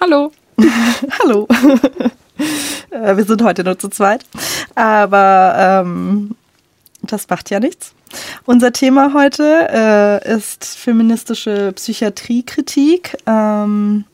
[0.00, 0.30] Hallo.
[1.18, 1.48] Hallo.
[2.90, 4.24] Äh, wir sind heute nur zu zweit,
[4.76, 6.36] aber ähm,
[7.02, 7.92] das macht ja nichts.
[8.46, 13.16] Unser Thema heute äh, ist feministische Psychiatriekritik.
[13.26, 14.04] Ähm,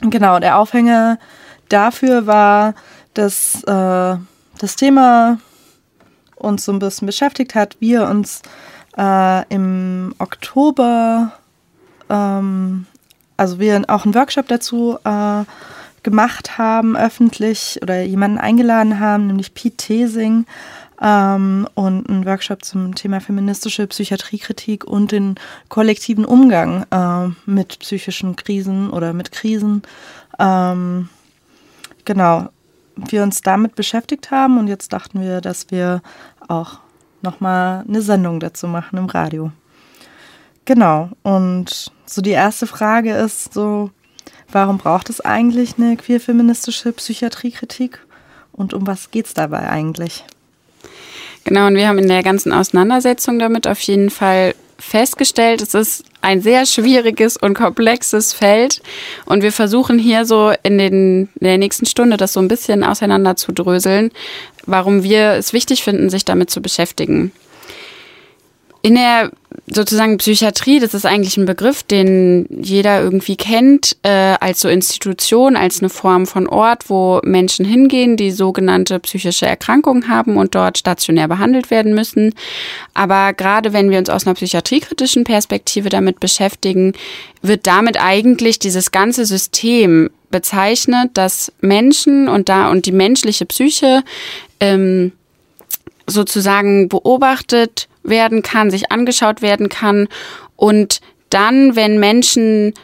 [0.00, 1.18] genau, der Aufhänger
[1.68, 2.74] dafür war,
[3.14, 4.16] dass äh,
[4.58, 5.38] das Thema
[6.36, 7.76] uns so ein bisschen beschäftigt hat.
[7.80, 8.42] Wir uns
[8.96, 11.32] äh, im Oktober,
[12.08, 12.86] ähm,
[13.36, 15.44] also wir auch einen Workshop dazu äh,
[16.02, 20.46] gemacht haben, öffentlich oder jemanden eingeladen haben, nämlich Pete Thesing
[21.00, 25.36] ähm, und einen Workshop zum Thema feministische Psychiatriekritik und den
[25.68, 29.82] kollektiven Umgang äh, mit psychischen Krisen oder mit Krisen.
[30.38, 31.08] Ähm,
[32.04, 32.48] genau,
[32.96, 36.02] wir uns damit beschäftigt haben und jetzt dachten wir, dass wir
[36.48, 36.78] auch
[37.22, 39.52] nochmal eine Sendung dazu machen im Radio.
[40.66, 43.90] Genau, und so die erste Frage ist so,
[44.52, 48.04] warum braucht es eigentlich eine queer-feministische Psychiatriekritik
[48.52, 50.24] und um was geht es dabei eigentlich?
[51.50, 56.04] Genau, und wir haben in der ganzen Auseinandersetzung damit auf jeden Fall festgestellt, es ist
[56.20, 58.80] ein sehr schwieriges und komplexes Feld.
[59.26, 62.84] Und wir versuchen hier so in, den, in der nächsten Stunde das so ein bisschen
[62.84, 64.12] auseinander zu dröseln,
[64.64, 67.32] warum wir es wichtig finden, sich damit zu beschäftigen.
[68.82, 69.30] In der
[69.66, 75.56] sozusagen Psychiatrie, das ist eigentlich ein Begriff, den jeder irgendwie kennt, äh, als so Institution,
[75.56, 80.78] als eine Form von Ort, wo Menschen hingehen, die sogenannte psychische Erkrankungen haben und dort
[80.78, 82.34] stationär behandelt werden müssen.
[82.94, 86.94] Aber gerade wenn wir uns aus einer psychiatriekritischen Perspektive damit beschäftigen,
[87.42, 94.02] wird damit eigentlich dieses ganze System bezeichnet, dass Menschen und da und die menschliche Psyche
[94.58, 95.12] ähm,
[96.06, 100.08] sozusagen beobachtet werden kann, sich angeschaut werden kann
[100.56, 101.00] und
[101.30, 102.74] dann, wenn Menschen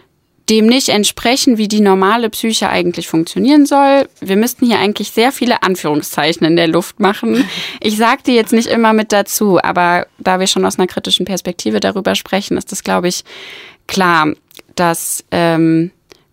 [0.49, 4.09] dem nicht entsprechen, wie die normale Psyche eigentlich funktionieren soll.
[4.21, 7.45] Wir müssten hier eigentlich sehr viele Anführungszeichen in der Luft machen.
[7.81, 11.27] Ich sage die jetzt nicht immer mit dazu, aber da wir schon aus einer kritischen
[11.27, 13.25] Perspektive darüber sprechen, ist das, glaube ich,
[13.87, 14.33] klar,
[14.75, 15.91] dass ähm,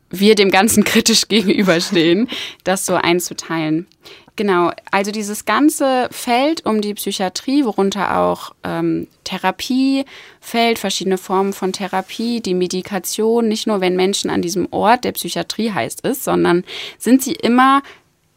[0.10, 2.28] wir dem Ganzen kritisch gegenüberstehen,
[2.64, 3.88] das so einzuteilen.
[4.36, 10.06] Genau, also dieses ganze Feld um die Psychiatrie, worunter auch ähm, Therapie
[10.42, 15.12] fällt, verschiedene Formen von Therapie, die Medikation, nicht nur wenn Menschen an diesem Ort der
[15.12, 16.64] Psychiatrie heißt ist, sondern
[16.98, 17.84] sind sie immer,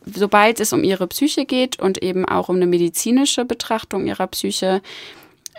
[0.05, 4.83] sobald es um ihre Psyche geht und eben auch um eine medizinische Betrachtung ihrer Psyche,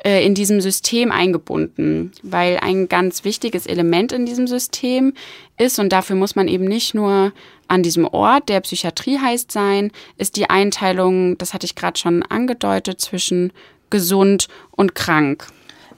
[0.03, 5.13] äh, in diesem System eingebunden, weil ein ganz wichtiges Element in diesem System
[5.57, 7.33] ist und dafür muss man eben nicht nur
[7.67, 12.23] an diesem Ort, der Psychiatrie heißt sein, ist die Einteilung, das hatte ich gerade schon
[12.23, 13.51] angedeutet, zwischen
[13.89, 15.47] gesund und krank.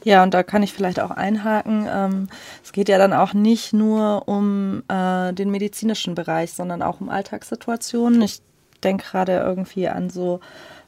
[0.03, 1.88] Ja, und da kann ich vielleicht auch einhaken.
[1.91, 2.29] Ähm,
[2.63, 7.09] es geht ja dann auch nicht nur um äh, den medizinischen Bereich, sondern auch um
[7.09, 8.22] Alltagssituationen.
[8.22, 8.41] Ich
[8.84, 10.40] denke gerade irgendwie an so,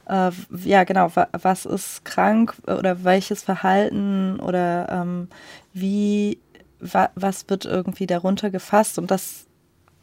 [0.08, 0.32] äh,
[0.64, 5.28] ja genau, was ist krank oder welches Verhalten oder ähm,
[5.74, 6.40] wie,
[6.80, 8.98] wa was wird irgendwie darunter gefasst.
[8.98, 9.46] Und das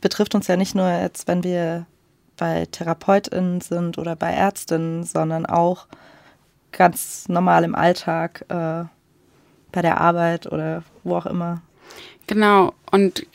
[0.01, 1.87] betrifft uns ja nicht nur jetzt, wenn wir
[2.37, 5.87] bei TherapeutInnen sind oder bei Ärztinnen, sondern auch
[6.73, 8.85] ganz normal im Alltag, äh,
[9.73, 11.63] bei der Arbeit oder wo auch immer.
[12.27, 12.73] Genau.
[12.91, 13.27] Und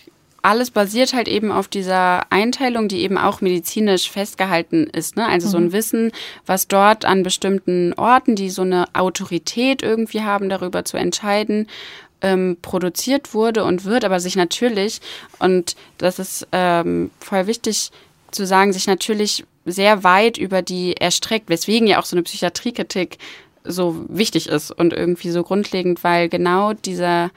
[0.43, 5.15] alles basiert halt eben auf dieser Einteilung, die eben auch medizinisch festgehalten ist.
[5.15, 5.25] Ne?
[5.25, 5.51] Also mhm.
[5.51, 5.71] so ein mhm.
[5.71, 6.11] Wissen,
[6.45, 11.67] was dort an bestimmten Orten, die so eine Autorität irgendwie haben, darüber zu entscheiden,
[12.23, 15.01] ähm, produziert wurde und wird, aber sich natürlich,
[15.37, 17.91] und das ist ähm, voll wichtig
[18.31, 23.17] zu sagen, sich natürlich sehr weit über die erstreckt, weswegen ja auch so eine Psychiatriekritik
[23.63, 27.31] so wichtig ist und irgendwie so grundlegend, weil genau dieser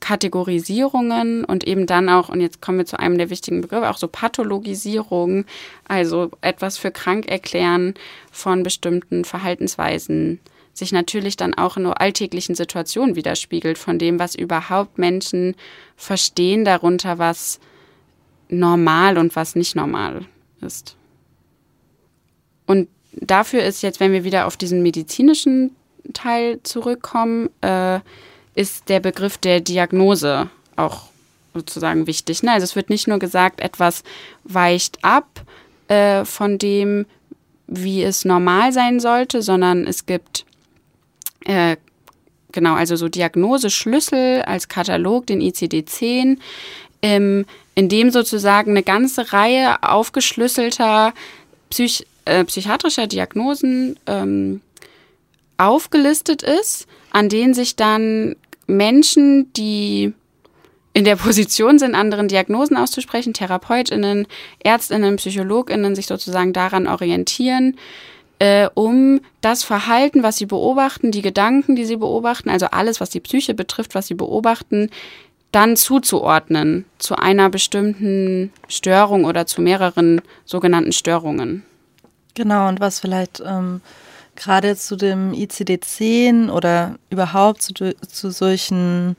[0.00, 3.98] Kategorisierungen und eben dann auch, und jetzt kommen wir zu einem der wichtigen Begriffe, auch
[3.98, 5.44] so Pathologisierung,
[5.86, 7.94] also etwas für krank erklären
[8.32, 10.40] von bestimmten Verhaltensweisen
[10.72, 15.54] sich natürlich dann auch in nur alltäglichen Situationen widerspiegelt, von dem, was überhaupt Menschen
[15.96, 17.60] verstehen darunter, was
[18.48, 20.24] normal und was nicht normal
[20.60, 20.96] ist.
[22.66, 25.74] Und dafür ist jetzt, wenn wir wieder auf diesen medizinischen
[26.12, 28.00] Teil zurückkommen, äh,
[28.54, 31.04] ist der Begriff der Diagnose auch
[31.54, 32.42] sozusagen wichtig.
[32.42, 32.52] Ne?
[32.52, 34.02] Also es wird nicht nur gesagt, etwas
[34.44, 35.42] weicht ab
[35.88, 37.06] äh, von dem,
[37.66, 40.44] wie es normal sein sollte, sondern es gibt
[41.44, 41.76] äh,
[42.52, 46.38] genau, also so Diagnoseschlüssel als Katalog, den ICD-10,
[47.02, 51.14] ähm, in dem sozusagen eine ganze Reihe aufgeschlüsselter
[51.70, 54.60] Psych äh, psychiatrischer Diagnosen ähm,
[55.56, 58.36] aufgelistet ist, an denen sich dann
[58.66, 60.12] Menschen, die
[60.92, 64.26] in der Position sind, anderen Diagnosen auszusprechen, Therapeutinnen,
[64.62, 67.76] Ärztinnen, Psychologinnen sich sozusagen daran orientieren,
[68.42, 73.10] äh, um das Verhalten, was sie beobachten, die Gedanken, die sie beobachten, also alles, was
[73.10, 74.90] die Psyche betrifft, was sie beobachten,
[75.52, 81.62] dann zuzuordnen zu einer bestimmten Störung oder zu mehreren sogenannten Störungen.
[82.34, 83.80] Genau, und was vielleicht ähm,
[84.34, 89.14] gerade zu dem ICD-10 oder überhaupt zu, zu solchen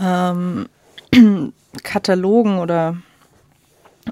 [0.00, 0.66] ähm,
[1.84, 2.96] Katalogen oder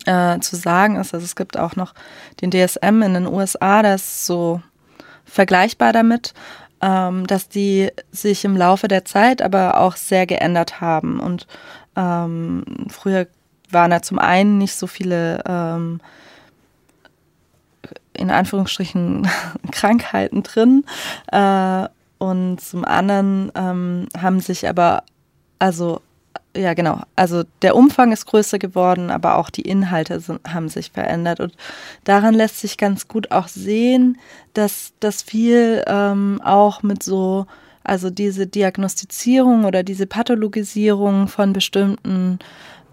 [0.06, 1.14] äh, zu sagen ist.
[1.14, 1.94] Also es gibt auch noch
[2.40, 4.60] den DSM in den USA, das ist so
[5.24, 6.34] vergleichbar damit,
[6.80, 11.20] ähm, dass die sich im Laufe der Zeit aber auch sehr geändert haben.
[11.20, 11.46] Und
[11.96, 13.26] ähm, früher
[13.70, 16.00] waren da zum einen nicht so viele ähm,
[18.14, 19.28] in Anführungsstrichen
[19.72, 20.84] Krankheiten drin.
[21.30, 25.02] Äh, und zum anderen ähm, haben sich aber,
[25.58, 26.00] also
[26.56, 30.90] ja genau, also der Umfang ist größer geworden, aber auch die Inhalte sind, haben sich
[30.90, 31.40] verändert.
[31.40, 31.54] Und
[32.04, 34.18] daran lässt sich ganz gut auch sehen,
[34.54, 37.46] dass das viel ähm, auch mit so,
[37.84, 42.38] also diese Diagnostizierung oder diese Pathologisierung von bestimmten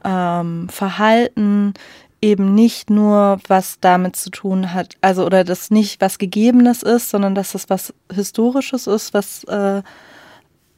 [0.03, 1.73] ähm, Verhalten
[2.21, 7.09] eben nicht nur was damit zu tun hat, also oder das nicht was Gegebenes ist,
[7.09, 9.81] sondern dass das was Historisches ist, was äh,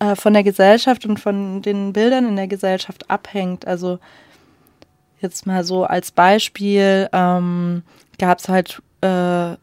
[0.02, 3.68] äh, von der Gesellschaft und von den Bildern in der Gesellschaft abhängt.
[3.68, 4.00] Also
[5.20, 7.84] jetzt mal so als Beispiel ähm,
[8.18, 9.56] gab es halt äh,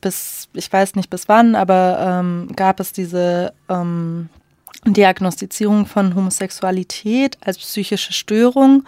[0.00, 4.28] bis, ich weiß nicht bis wann, aber ähm, gab es diese ähm,
[4.86, 8.84] Diagnostizierung von Homosexualität als psychische Störung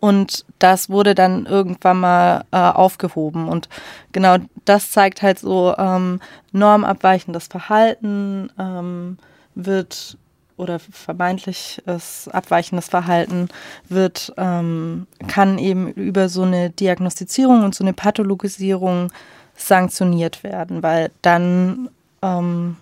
[0.00, 3.48] und das wurde dann irgendwann mal äh, aufgehoben.
[3.48, 3.68] Und
[4.10, 6.20] genau das zeigt halt so ähm,
[6.50, 9.18] normabweichendes Verhalten ähm,
[9.54, 10.16] wird
[10.56, 13.48] oder vermeintliches abweichendes Verhalten
[13.88, 19.10] wird, ähm, kann eben über so eine Diagnostizierung und so eine Pathologisierung
[19.54, 21.88] sanktioniert werden, weil dann,
[22.22, 22.76] ähm,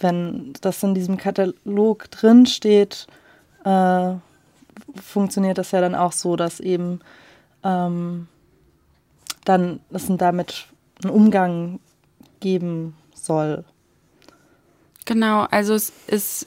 [0.00, 3.06] wenn das in diesem Katalog drin steht,
[3.64, 4.14] äh,
[5.00, 7.00] funktioniert das ja dann auch so, dass eben
[7.62, 8.26] ähm,
[9.44, 10.66] dann es damit
[11.02, 11.80] einen Umgang
[12.40, 13.64] geben soll.
[15.04, 16.46] Genau, also es ist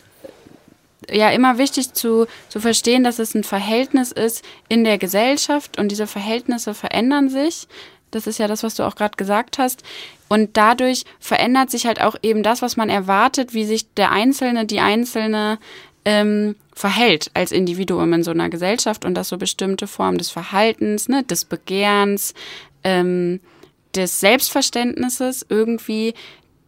[1.10, 5.90] ja immer wichtig zu, zu verstehen, dass es ein Verhältnis ist in der Gesellschaft und
[5.90, 7.68] diese Verhältnisse verändern sich.
[8.12, 9.84] Das ist ja das, was du auch gerade gesagt hast.
[10.30, 14.66] Und dadurch verändert sich halt auch eben das, was man erwartet, wie sich der Einzelne,
[14.66, 15.60] die Einzelne
[16.04, 21.10] ähm, verhält als Individuum in so einer Gesellschaft und dass so bestimmte Formen des Verhaltens,
[21.10, 22.34] ne, des Begehrens,
[22.84, 23.40] ähm,
[23.96, 26.14] des Selbstverständnisses irgendwie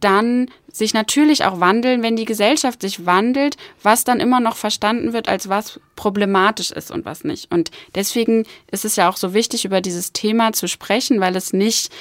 [0.00, 5.12] dann sich natürlich auch wandeln, wenn die Gesellschaft sich wandelt, was dann immer noch verstanden
[5.12, 7.50] wird als was problematisch ist und was nicht.
[7.50, 11.52] Und deswegen ist es ja auch so wichtig, über dieses Thema zu sprechen, weil es
[11.52, 11.92] nicht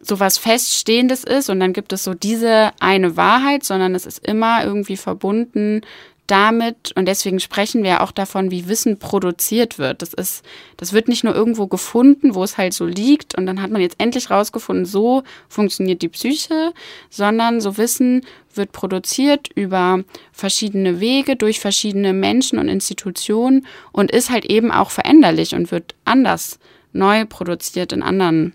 [0.00, 4.26] so was Feststehendes ist und dann gibt es so diese eine Wahrheit, sondern es ist
[4.26, 5.82] immer irgendwie verbunden
[6.30, 10.02] damit, und deswegen sprechen wir auch davon, wie Wissen produziert wird.
[10.02, 10.44] Das ist,
[10.76, 13.80] das wird nicht nur irgendwo gefunden, wo es halt so liegt, und dann hat man
[13.80, 16.72] jetzt endlich rausgefunden, so funktioniert die Psyche,
[17.10, 24.30] sondern so Wissen wird produziert über verschiedene Wege, durch verschiedene Menschen und Institutionen und ist
[24.30, 26.58] halt eben auch veränderlich und wird anders
[26.92, 28.52] neu produziert in anderen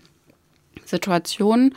[0.84, 1.74] Situationen.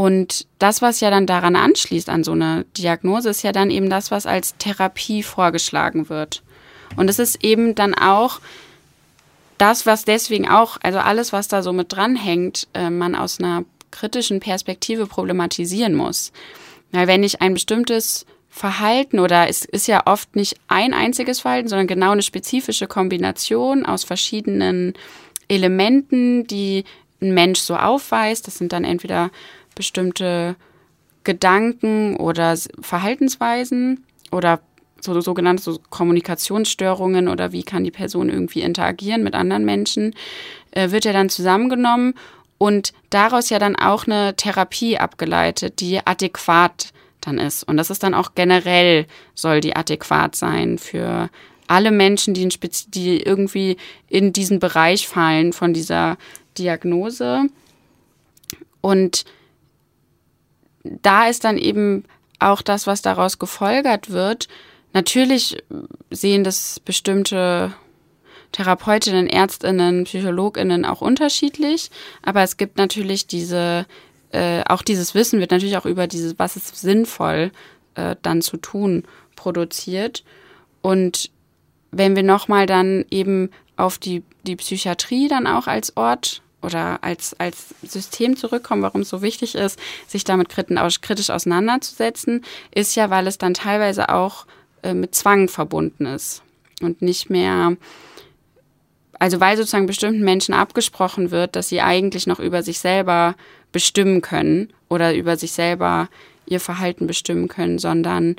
[0.00, 3.90] Und das, was ja dann daran anschließt an so eine Diagnose, ist ja dann eben
[3.90, 6.42] das, was als Therapie vorgeschlagen wird.
[6.96, 8.40] Und es ist eben dann auch
[9.58, 13.66] das, was deswegen auch, also alles, was da so mit dranhängt, äh, man aus einer
[13.90, 16.32] kritischen Perspektive problematisieren muss.
[16.92, 21.68] Weil wenn ich ein bestimmtes Verhalten oder es ist ja oft nicht ein einziges Verhalten,
[21.68, 24.94] sondern genau eine spezifische Kombination aus verschiedenen
[25.46, 26.84] Elementen, die
[27.20, 28.46] ein Mensch so aufweist.
[28.46, 29.30] Das sind dann entweder
[29.74, 30.56] bestimmte
[31.24, 34.60] Gedanken oder Verhaltensweisen oder
[35.00, 40.14] so sogenannte so Kommunikationsstörungen oder wie kann die Person irgendwie interagieren mit anderen Menschen,
[40.72, 42.14] äh, wird ja dann zusammengenommen
[42.58, 47.64] und daraus ja dann auch eine Therapie abgeleitet, die adäquat dann ist.
[47.64, 51.30] Und das ist dann auch generell, soll die adäquat sein für
[51.66, 52.50] alle Menschen, die, in
[52.88, 53.76] die irgendwie
[54.08, 56.18] in diesen Bereich fallen von dieser
[56.58, 57.44] Diagnose.
[58.80, 59.24] Und
[60.84, 62.04] da ist dann eben
[62.38, 64.48] auch das, was daraus gefolgert wird.
[64.92, 65.62] Natürlich
[66.10, 67.74] sehen das bestimmte
[68.52, 71.90] Therapeutinnen, Ärztinnen, Psychologinnen auch unterschiedlich,
[72.22, 73.86] aber es gibt natürlich diese,
[74.32, 77.52] äh, auch dieses Wissen wird natürlich auch über dieses, was ist sinnvoll
[77.94, 79.04] äh, dann zu tun,
[79.36, 80.24] produziert.
[80.82, 81.30] Und
[81.92, 87.38] wenn wir nochmal dann eben auf die, die Psychiatrie dann auch als Ort oder als,
[87.38, 93.26] als System zurückkommen, warum es so wichtig ist, sich damit kritisch auseinanderzusetzen, ist ja, weil
[93.26, 94.46] es dann teilweise auch
[94.82, 96.42] äh, mit Zwang verbunden ist
[96.80, 97.76] und nicht mehr,
[99.18, 103.34] also weil sozusagen bestimmten Menschen abgesprochen wird, dass sie eigentlich noch über sich selber
[103.72, 106.08] bestimmen können oder über sich selber
[106.46, 108.36] ihr Verhalten bestimmen können, sondern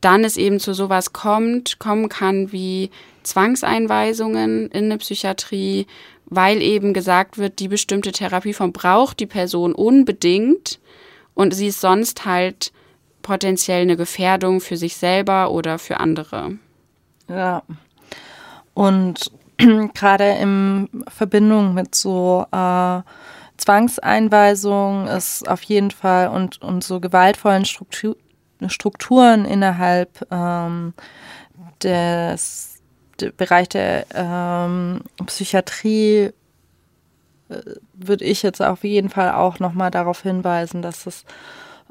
[0.00, 2.90] dann es eben zu sowas kommt, kommen kann wie
[3.22, 5.86] Zwangseinweisungen in eine Psychiatrie,
[6.26, 10.78] weil eben gesagt wird, die bestimmte Therapieform braucht die Person unbedingt
[11.34, 12.72] und sie ist sonst halt
[13.22, 16.58] potenziell eine Gefährdung für sich selber oder für andere.
[17.28, 17.62] Ja.
[18.74, 19.30] Und
[19.94, 23.00] gerade in Verbindung mit so äh,
[23.56, 28.16] Zwangseinweisungen ist auf jeden Fall und, und so gewaltvollen Struktur,
[28.66, 30.94] Strukturen innerhalb ähm,
[31.82, 32.78] des
[33.20, 36.30] der Bereich der ähm, Psychiatrie
[37.48, 37.62] äh,
[37.94, 41.24] würde ich jetzt auf jeden Fall auch nochmal darauf hinweisen, dass es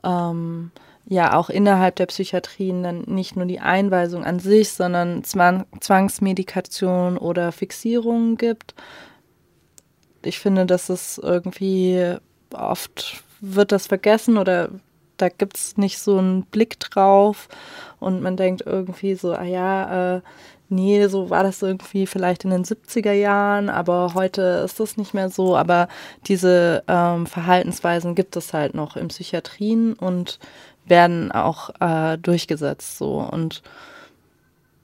[0.03, 0.71] ähm,
[1.05, 7.17] ja auch innerhalb der Psychiatrien dann nicht nur die Einweisung an sich, sondern Zwang Zwangsmedikation
[7.17, 8.75] oder Fixierungen gibt.
[10.24, 12.15] Ich finde, dass es irgendwie
[12.53, 14.69] oft wird das vergessen oder
[15.17, 17.50] da gibt es nicht so einen Blick drauf
[18.00, 20.21] und man denkt irgendwie so, ah ja, äh,
[20.69, 25.13] nee, so war das irgendwie vielleicht in den 70er Jahren, aber heute ist das nicht
[25.13, 25.55] mehr so.
[25.55, 25.88] Aber
[26.27, 30.39] diese ähm, Verhaltensweisen gibt es halt noch in Psychiatrien und
[30.86, 33.19] werden auch äh, durchgesetzt so.
[33.19, 33.62] Und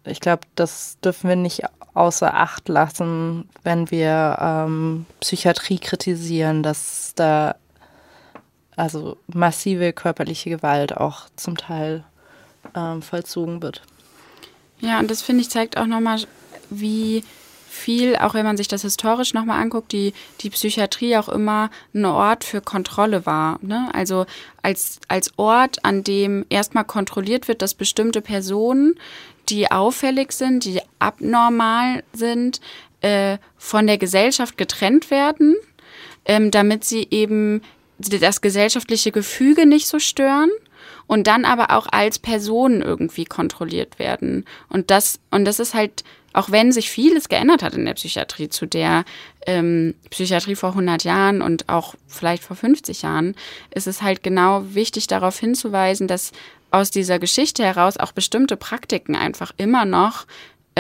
[0.06, 1.63] ich glaube, das dürfen wir nicht
[1.94, 7.56] außer Acht lassen, wenn wir ähm, Psychiatrie kritisieren, dass da
[8.75, 12.03] also massive körperliche Gewalt auch zum Teil
[12.75, 13.82] ähm, vollzogen wird.
[14.80, 16.20] Ja, und das finde ich zeigt auch nochmal,
[16.70, 17.24] wie
[17.74, 22.06] viel, auch wenn man sich das historisch nochmal anguckt, die, die Psychiatrie auch immer ein
[22.06, 23.58] Ort für Kontrolle war.
[23.62, 23.89] Ne?
[23.94, 24.25] Also
[24.62, 28.96] als, als Ort, an dem erstmal kontrolliert wird, dass bestimmte Personen,
[29.50, 32.62] die auffällig sind, die abnormal sind,
[33.01, 35.56] äh, von der Gesellschaft getrennt werden,
[36.25, 37.62] ähm, damit sie eben
[37.98, 40.50] das gesellschaftliche Gefüge nicht so stören
[41.08, 44.46] und dann aber auch als Personen irgendwie kontrolliert werden.
[44.70, 48.50] Und das, und das ist halt, auch wenn sich vieles geändert hat in der Psychiatrie
[48.50, 49.06] zu der
[49.46, 53.36] ähm, Psychiatrie vor 100 Jahren und auch vielleicht vor 50 Jahren,
[53.72, 56.32] ist es halt genau wichtig darauf hinzuweisen, dass
[56.72, 60.26] aus dieser Geschichte heraus auch bestimmte Praktiken einfach immer noch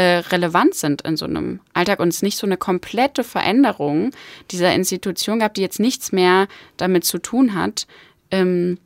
[0.01, 4.11] relevant sind in so einem Alltag und es nicht so eine komplette Veränderung
[4.51, 6.47] dieser Institution gab, die jetzt nichts mehr
[6.77, 7.85] damit zu tun hat,
[8.31, 8.79] ähm,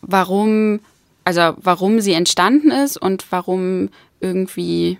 [0.00, 0.80] warum,
[1.24, 3.88] also warum sie entstanden ist und warum
[4.20, 4.98] irgendwie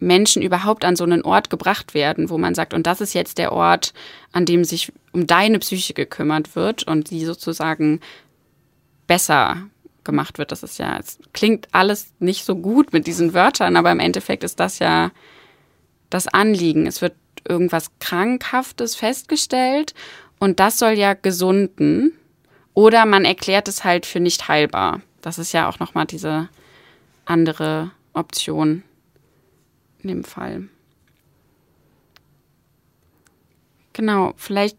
[0.00, 3.38] Menschen überhaupt an so einen Ort gebracht werden, wo man sagt, und das ist jetzt
[3.38, 3.92] der Ort,
[4.32, 8.00] an dem sich um deine Psyche gekümmert wird und die sozusagen
[9.06, 9.68] besser
[10.08, 10.50] gemacht wird.
[10.50, 14.42] Das ist ja, es klingt alles nicht so gut mit diesen Wörtern, aber im Endeffekt
[14.42, 15.12] ist das ja
[16.08, 16.86] das Anliegen.
[16.86, 17.14] Es wird
[17.46, 19.94] irgendwas Krankhaftes festgestellt
[20.38, 22.14] und das soll ja gesunden.
[22.72, 25.02] Oder man erklärt es halt für nicht heilbar.
[25.20, 26.48] Das ist ja auch nochmal diese
[27.26, 28.82] andere Option
[30.00, 30.68] in dem Fall.
[33.92, 34.78] Genau, vielleicht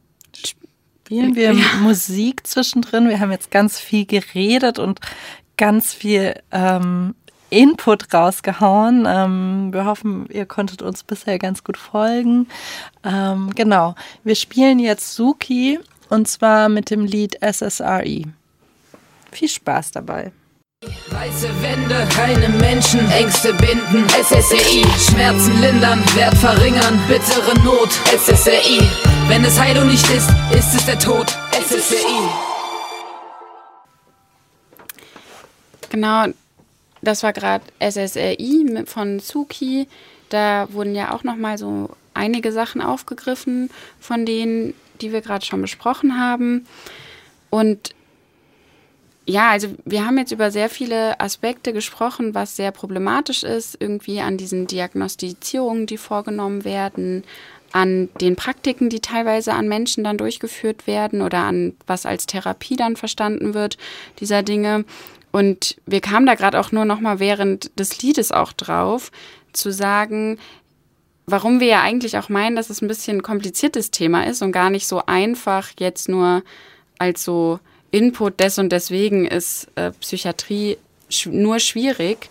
[1.10, 1.75] spielen wir ja.
[1.82, 3.10] Musik zwischendrin.
[3.10, 5.00] Wir haben jetzt ganz viel geredet und
[5.58, 7.16] ganz viel ähm,
[7.50, 9.08] Input rausgehauen.
[9.08, 12.48] Ähm, wir hoffen, ihr konntet uns bisher ganz gut folgen.
[13.04, 18.22] Ähm, genau, wir spielen jetzt Suki und zwar mit dem Lied SSRE.
[19.32, 20.32] Viel Spaß dabei.
[21.09, 28.79] Weiße Wände, keine Menschen, Ängste binden, SSRI, Schmerzen lindern, Wert verringern, bittere Not, SSRI.
[29.27, 32.29] Wenn es Heilung nicht ist, ist es der Tod, SSRI.
[35.89, 36.27] Genau,
[37.01, 39.86] das war gerade SSRI von Suki.
[40.29, 43.69] Da wurden ja auch nochmal so einige Sachen aufgegriffen
[44.00, 46.65] von denen, die wir gerade schon besprochen haben.
[47.50, 47.93] Und
[49.29, 54.21] ja, also wir haben jetzt über sehr viele Aspekte gesprochen, was sehr problematisch ist, irgendwie
[54.21, 57.24] an diesen Diagnostizierungen, die vorgenommen werden,
[57.71, 62.75] an den Praktiken, die teilweise an Menschen dann durchgeführt werden oder an was als Therapie
[62.75, 63.77] dann verstanden wird,
[64.19, 64.83] dieser Dinge.
[65.31, 69.12] Und wir kamen da gerade auch nur noch mal während des Liedes auch drauf,
[69.53, 70.39] zu sagen,
[71.27, 74.71] warum wir ja eigentlich auch meinen, dass es ein bisschen kompliziertes Thema ist und gar
[74.71, 76.41] nicht so einfach jetzt nur
[76.98, 77.59] als so
[77.91, 80.77] Input des und deswegen ist äh, Psychiatrie
[81.10, 82.29] sch nur schwierig,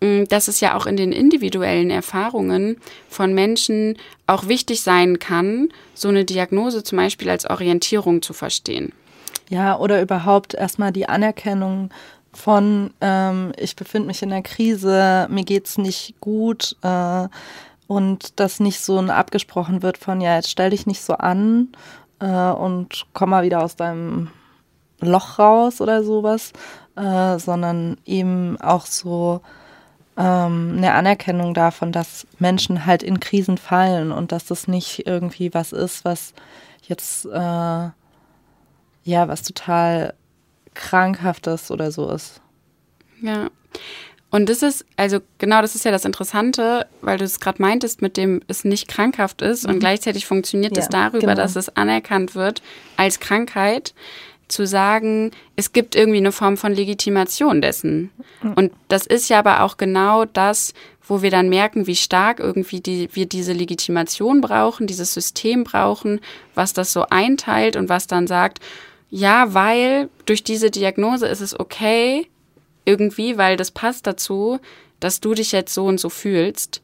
[0.00, 2.76] mm, dass es ja auch in den individuellen Erfahrungen
[3.08, 8.92] von Menschen auch wichtig sein kann, so eine Diagnose zum Beispiel als Orientierung zu verstehen.
[9.48, 11.90] Ja, oder überhaupt erstmal die Anerkennung
[12.32, 17.28] von, ähm, ich befinde mich in einer Krise, mir geht's nicht gut äh,
[17.86, 21.68] und dass nicht so ein abgesprochen wird von, ja, jetzt stell dich nicht so an
[22.20, 24.30] äh, und komm mal wieder aus deinem
[25.00, 26.52] Loch raus oder sowas,
[26.96, 29.40] äh, sondern eben auch so
[30.16, 35.52] ähm, eine Anerkennung davon, dass Menschen halt in Krisen fallen und dass das nicht irgendwie
[35.54, 36.34] was ist, was
[36.86, 37.88] jetzt äh,
[39.04, 40.14] ja was total
[40.74, 42.40] krankhaftes oder so ist.
[43.20, 43.48] Ja.
[44.30, 48.02] Und das ist, also genau, das ist ja das Interessante, weil du es gerade meintest,
[48.02, 49.74] mit dem es nicht krankhaft ist mhm.
[49.74, 51.34] und gleichzeitig funktioniert es darüber, genau.
[51.34, 52.60] dass es anerkannt wird
[52.96, 53.94] als Krankheit,
[54.48, 58.10] zu sagen, es gibt irgendwie eine Form von Legitimation dessen.
[58.56, 60.74] Und das ist ja aber auch genau das,
[61.06, 66.20] wo wir dann merken, wie stark irgendwie die, wir diese Legitimation brauchen, dieses System brauchen,
[66.54, 68.60] was das so einteilt und was dann sagt,
[69.10, 72.26] ja, weil durch diese Diagnose ist es okay,
[72.84, 74.58] irgendwie, weil das passt dazu,
[75.00, 76.82] dass du dich jetzt so und so fühlst.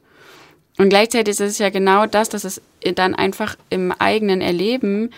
[0.77, 2.61] Und gleichzeitig ist es ja genau das, dass es
[2.95, 5.11] dann einfach im eigenen Erleben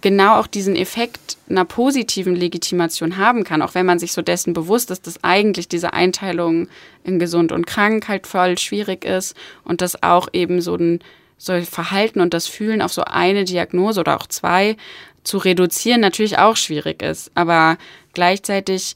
[0.00, 4.52] genau auch diesen Effekt einer positiven Legitimation haben kann, auch wenn man sich so dessen
[4.52, 6.68] bewusst ist, dass eigentlich diese Einteilung
[7.04, 11.00] in gesund und krank halt voll schwierig ist und dass auch eben so ein
[11.36, 14.76] so Verhalten und das Fühlen auf so eine Diagnose oder auch zwei
[15.24, 17.30] zu reduzieren natürlich auch schwierig ist.
[17.34, 17.78] Aber
[18.12, 18.94] gleichzeitig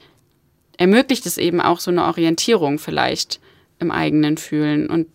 [0.76, 3.40] ermöglicht es eben auch so eine Orientierung vielleicht
[3.78, 4.90] im eigenen Fühlen.
[4.90, 5.06] Und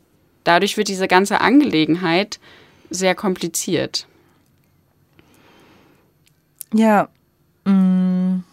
[0.43, 2.39] dadurch wird diese ganze Angelegenheit
[2.89, 4.07] sehr kompliziert.
[6.73, 7.09] Ja.
[7.65, 8.43] Mm.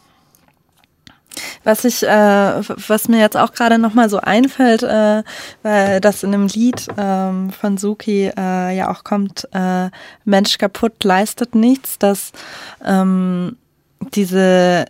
[1.64, 5.22] Was ich, äh, was mir jetzt auch gerade nochmal so einfällt, äh,
[5.62, 9.90] weil das in einem Lied ähm, von Suki äh, ja auch kommt, äh,
[10.24, 12.32] Mensch kaputt leistet nichts, dass
[12.84, 13.56] ähm,
[14.14, 14.86] diese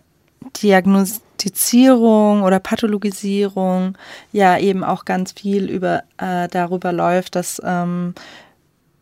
[0.61, 3.97] Diagnostizierung oder Pathologisierung
[4.31, 8.13] ja eben auch ganz viel über äh, darüber läuft, dass ähm,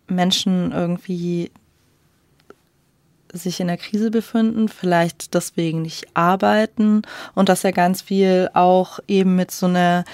[0.08, 1.52] Menschen irgendwie
[3.38, 7.02] sich in der Krise befinden, vielleicht deswegen nicht arbeiten
[7.34, 10.06] und dass er ganz viel auch eben mit so einer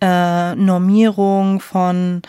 [0.00, 2.22] äh, Normierung von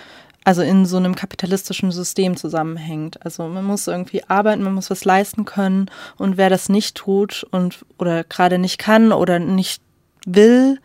[0.43, 3.23] also in so einem kapitalistischen System zusammenhängt.
[3.23, 7.45] Also man muss irgendwie arbeiten, man muss was leisten können und wer das nicht tut
[7.51, 9.83] und oder gerade nicht kann oder nicht
[10.25, 10.79] will,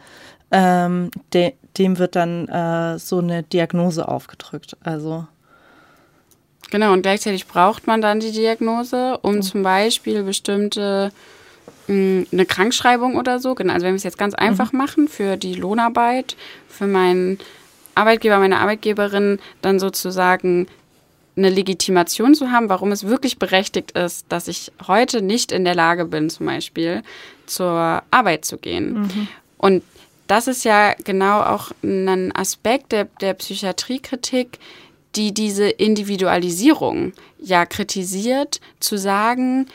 [0.50, 4.76] ähm, de, dem wird dann äh, so eine Diagnose aufgedrückt.
[4.82, 5.26] Also
[6.70, 9.42] genau und gleichzeitig braucht man dann die Diagnose, um mhm.
[9.42, 11.12] zum Beispiel bestimmte
[11.86, 13.54] hm, eine Krankschreibung oder so.
[13.54, 14.78] Genau, also wenn wir es jetzt ganz einfach mhm.
[14.78, 16.36] machen für die Lohnarbeit,
[16.68, 17.38] für meinen
[17.94, 20.66] Arbeitgeber, meine Arbeitgeberin dann sozusagen
[21.36, 25.74] eine Legitimation zu haben, warum es wirklich berechtigt ist, dass ich heute nicht in der
[25.74, 27.02] Lage bin, zum Beispiel
[27.46, 29.02] zur Arbeit zu gehen.
[29.02, 29.28] Mhm.
[29.58, 29.82] Und
[30.26, 34.58] das ist ja genau auch ein Aspekt der, der Psychiatriekritik,
[35.16, 39.66] die diese Individualisierung ja kritisiert, zu sagen,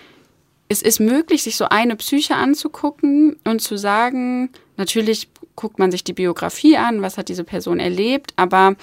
[0.70, 6.04] es ist möglich, sich so eine Psyche anzugucken und zu sagen, natürlich guckt man sich
[6.04, 8.76] die Biografie an, was hat diese Person erlebt, aber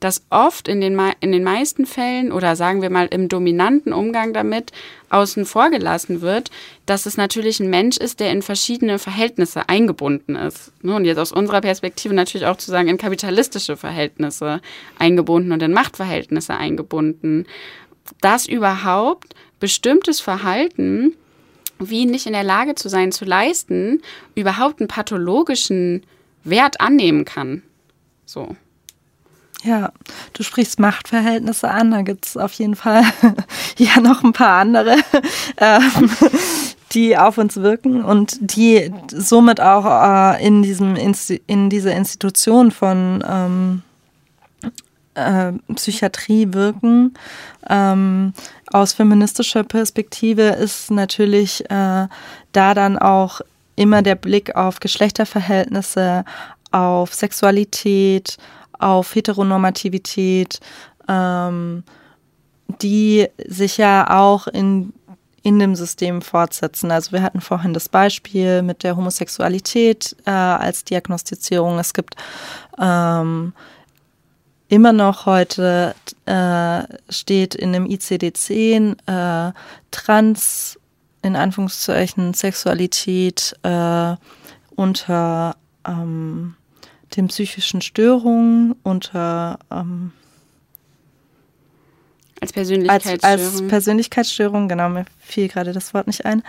[0.00, 4.32] dass oft in den, in den meisten Fällen oder sagen wir mal im dominanten Umgang
[4.32, 4.70] damit
[5.10, 6.50] außen vor gelassen wird,
[6.86, 10.72] dass es natürlich ein Mensch ist, der in verschiedene Verhältnisse eingebunden ist.
[10.82, 14.60] Ne, und jetzt aus unserer Perspektive natürlich auch zu sagen, in kapitalistische Verhältnisse
[14.98, 17.46] eingebunden und in Machtverhältnisse eingebunden.
[18.20, 21.14] Dass überhaupt bestimmtes Verhalten
[21.80, 24.02] wie nicht in der Lage zu sein, zu leisten,
[24.34, 26.02] überhaupt einen pathologischen
[26.44, 27.62] Wert annehmen kann.
[28.24, 28.56] So.
[29.64, 29.92] Ja,
[30.34, 33.02] du sprichst Machtverhältnisse an, da gibt es auf jeden Fall
[33.76, 34.96] ja noch ein paar andere,
[35.56, 36.10] ähm,
[36.92, 42.70] die auf uns wirken und die somit auch äh, in, diesem Insti in dieser Institution
[42.70, 43.82] von ähm,
[45.14, 47.14] äh, Psychiatrie wirken.
[47.68, 48.32] Ähm,
[48.72, 52.06] aus feministischer Perspektive ist natürlich äh,
[52.52, 53.40] da dann auch
[53.74, 56.24] immer der Blick auf Geschlechterverhältnisse,
[56.70, 58.38] auf Sexualität,
[58.78, 60.60] auf Heteronormativität
[61.08, 61.84] ähm,
[62.80, 64.92] die sich ja auch in,
[65.42, 66.90] in dem System fortsetzen.
[66.90, 71.78] Also wir hatten vorhin das Beispiel mit der Homosexualität äh, als Diagnostizierung.
[71.78, 72.16] Es gibt
[72.78, 73.54] ähm,
[74.68, 75.94] immer noch heute
[76.26, 79.52] äh, steht in dem ICD-10 äh,
[79.90, 80.78] Trans,
[81.22, 84.14] in Anführungszeichen, Sexualität äh,
[84.76, 86.54] unter ähm,
[87.16, 90.12] den psychischen Störungen, unter ähm,
[92.40, 93.20] als Persönlichkeitsstörung.
[93.22, 96.42] Als, als Persönlichkeitsstörung, genau, mir fiel gerade das Wort nicht ein.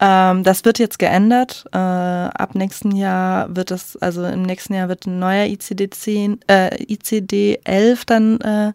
[0.00, 1.64] Ähm, das wird jetzt geändert.
[1.72, 6.84] Äh, ab nächsten Jahr wird es, also im nächsten Jahr wird ein neuer ICD-10, äh,
[6.84, 8.72] ICD-11 dann äh,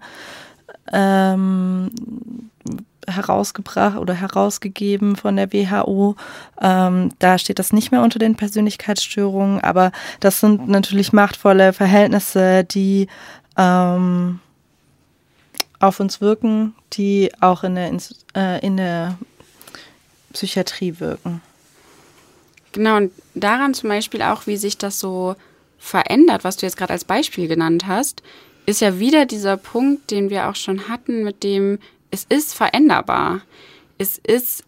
[0.91, 1.91] ähm,
[3.07, 6.15] herausgebracht oder herausgegeben von der WHO.
[6.61, 12.63] Ähm, da steht das nicht mehr unter den Persönlichkeitsstörungen, aber das sind natürlich machtvolle Verhältnisse,
[12.63, 13.07] die
[13.57, 14.39] ähm,
[15.79, 17.97] auf uns wirken, die auch in der,
[18.35, 19.17] äh, in der
[20.33, 21.41] Psychiatrie wirken.
[22.73, 25.35] Genau, und daran zum Beispiel auch, wie sich das so
[25.77, 28.21] verändert, was du jetzt gerade als Beispiel genannt hast,
[28.65, 31.79] ist ja wieder dieser Punkt, den wir auch schon hatten, mit dem
[32.11, 33.41] es ist veränderbar.
[33.97, 34.63] Es ist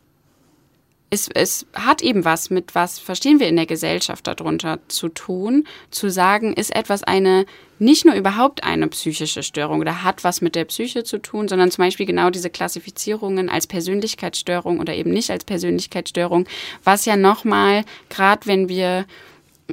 [1.11, 5.65] es, es hat eben was mit was verstehen wir in der Gesellschaft darunter zu tun,
[5.89, 7.45] zu sagen, ist etwas eine,
[7.79, 11.71] nicht nur überhaupt eine psychische Störung oder hat was mit der Psyche zu tun, sondern
[11.71, 16.45] zum Beispiel genau diese Klassifizierungen als Persönlichkeitsstörung oder eben nicht als Persönlichkeitsstörung,
[16.83, 19.05] was ja nochmal, gerade wenn wir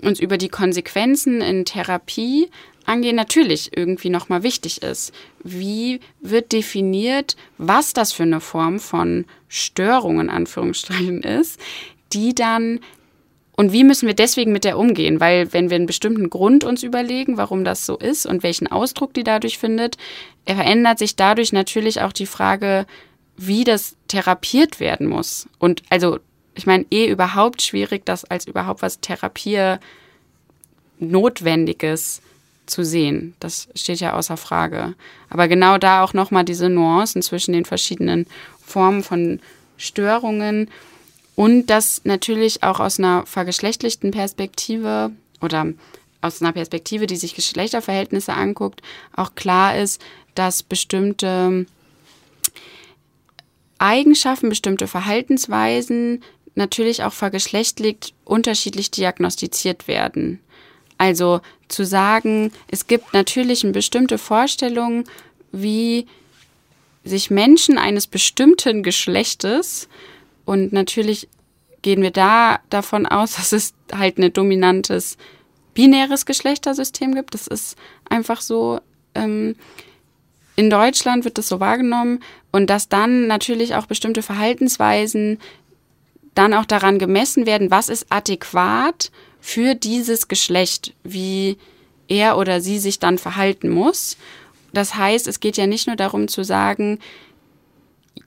[0.02, 2.48] uns über die Konsequenzen in Therapie
[2.86, 5.12] angehen, natürlich irgendwie nochmal wichtig ist.
[5.42, 11.60] Wie wird definiert, was das für eine Form von Störung in Anführungsstrichen ist,
[12.12, 12.80] die dann
[13.56, 15.18] und wie müssen wir deswegen mit der umgehen?
[15.18, 19.14] Weil wenn wir einen bestimmten Grund uns überlegen, warum das so ist und welchen Ausdruck
[19.14, 19.96] die dadurch findet,
[20.44, 22.86] verändert sich dadurch natürlich auch die Frage,
[23.38, 25.48] wie das therapiert werden muss.
[25.58, 26.18] Und also,
[26.54, 29.76] ich meine, eh überhaupt schwierig, das als überhaupt was Therapie
[30.98, 32.20] Notwendiges
[32.66, 33.34] zu sehen.
[33.40, 34.94] Das steht ja außer Frage.
[35.30, 38.26] Aber genau da auch nochmal diese Nuancen zwischen den verschiedenen
[38.64, 39.40] Formen von
[39.76, 40.70] Störungen
[41.34, 45.66] und das natürlich auch aus einer vergeschlechtlichten Perspektive oder
[46.22, 48.82] aus einer Perspektive, die sich Geschlechterverhältnisse anguckt,
[49.14, 50.00] auch klar ist,
[50.34, 51.66] dass bestimmte
[53.78, 56.22] Eigenschaften, bestimmte Verhaltensweisen
[56.54, 60.40] natürlich auch vergeschlechtlicht unterschiedlich diagnostiziert werden.
[60.98, 65.04] Also zu sagen, es gibt natürlich eine bestimmte Vorstellung,
[65.52, 66.06] wie
[67.04, 69.88] sich Menschen eines bestimmten Geschlechtes
[70.44, 71.28] und natürlich
[71.82, 75.16] gehen wir da davon aus, dass es halt ein dominantes
[75.74, 77.34] binäres Geschlechtersystem gibt.
[77.34, 77.76] Das ist
[78.08, 78.80] einfach so.
[79.14, 79.56] Ähm,
[80.58, 85.38] in Deutschland wird das so wahrgenommen und dass dann natürlich auch bestimmte Verhaltensweisen
[86.34, 89.10] dann auch daran gemessen werden, was ist adäquat
[89.46, 91.56] für dieses Geschlecht, wie
[92.08, 94.16] er oder sie sich dann verhalten muss.
[94.72, 96.98] Das heißt, es geht ja nicht nur darum zu sagen,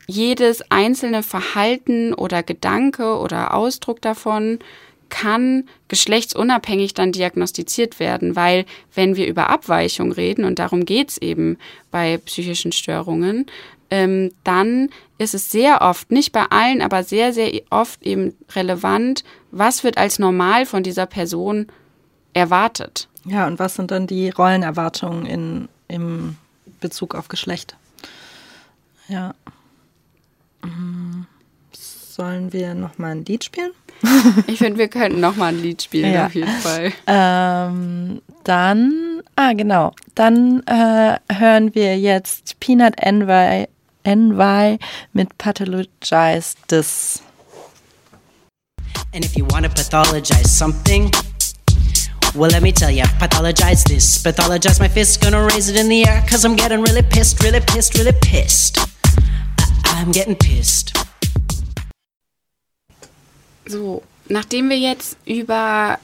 [0.07, 4.59] jedes einzelne Verhalten oder Gedanke oder Ausdruck davon
[5.09, 11.57] kann geschlechtsunabhängig dann diagnostiziert werden, weil wenn wir über Abweichung reden, und darum geht's eben
[11.91, 13.45] bei psychischen Störungen,
[13.91, 19.23] ähm, dann ist es sehr oft, nicht bei allen, aber sehr, sehr oft eben relevant,
[19.51, 21.67] was wird als normal von dieser Person
[22.33, 23.07] erwartet.
[23.25, 26.37] Ja, und was sind dann die Rollenerwartungen in, im
[26.79, 27.75] Bezug auf Geschlecht?
[29.07, 29.33] Ja.
[30.63, 31.25] Mhm.
[31.73, 33.71] Sollen wir nochmal ein Lied spielen?
[34.47, 36.25] Ich finde, wir könnten nochmal ein Lied spielen, ja.
[36.27, 36.91] auf jeden Fall.
[37.07, 39.93] Ähm, dann, ah, genau.
[40.15, 43.67] Dann äh, hören wir jetzt Peanut Envy
[44.15, 44.79] NY
[45.13, 47.21] mit Pathologize This.
[49.13, 51.11] And if you want to pathologize something,
[52.35, 54.23] well, let me tell you, pathologize this.
[54.23, 57.59] Pathologize my fist, gonna raise it in the air, cause I'm getting really pissed, really
[57.59, 58.77] pissed, really pissed.
[59.57, 60.93] I I'm getting pissed.
[63.67, 65.99] So, nachdem wir jetzt über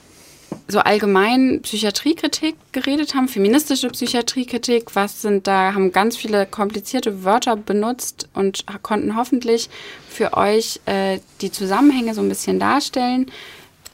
[0.68, 7.56] so allgemein Psychiatriekritik geredet haben, feministische Psychiatriekritik, was sind da, haben ganz viele komplizierte Wörter
[7.56, 9.70] benutzt und konnten hoffentlich
[10.08, 13.30] für euch äh, die Zusammenhänge so ein bisschen darstellen,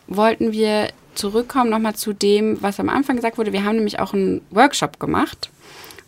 [0.06, 3.52] wollten wir zurückkommen nochmal zu dem, was am Anfang gesagt wurde.
[3.52, 5.50] Wir haben nämlich auch einen Workshop gemacht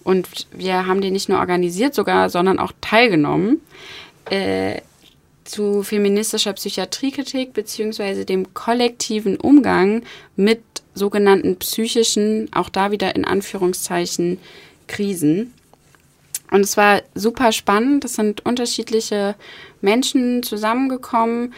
[0.02, 3.61] und wir haben den nicht nur organisiert sogar, sondern auch teilgenommen.
[4.30, 4.80] Äh,
[5.44, 10.02] zu feministischer Psychiatriekritik beziehungsweise dem kollektiven Umgang
[10.37, 10.62] mit
[10.94, 14.38] sogenannten psychischen, auch da wieder in Anführungszeichen,
[14.87, 15.52] Krisen.
[16.50, 18.04] Und es war super spannend.
[18.04, 19.35] Es sind unterschiedliche
[19.80, 21.52] Menschen zusammengekommen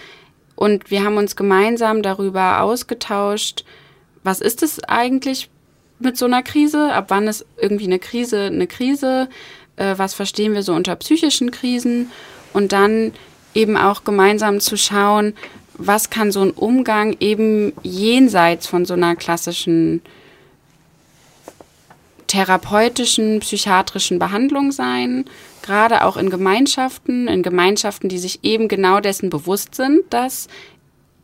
[0.57, 3.65] und wir haben uns gemeinsam darüber ausgetauscht,
[4.25, 5.49] was ist es eigentlich
[5.99, 6.93] mit so einer Krise?
[6.93, 9.29] Ab wann ist irgendwie eine Krise eine Krise?
[9.77, 12.11] Äh, was verstehen wir so unter psychischen Krisen?
[12.53, 13.13] Und dann
[13.57, 15.35] eben auch gemeinsam zu schauen,
[15.79, 20.03] was kann so ein Umgang eben jenseits von so einer klassischen
[22.27, 25.25] therapeutischen, psychiatrischen Behandlung sein,
[25.63, 30.49] gerade auch in Gemeinschaften, in Gemeinschaften, die sich eben genau dessen bewusst sind, dass,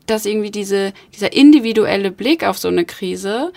[0.07, 3.53] dass irgendwie diese, dieser individuelle Blick auf so eine Krise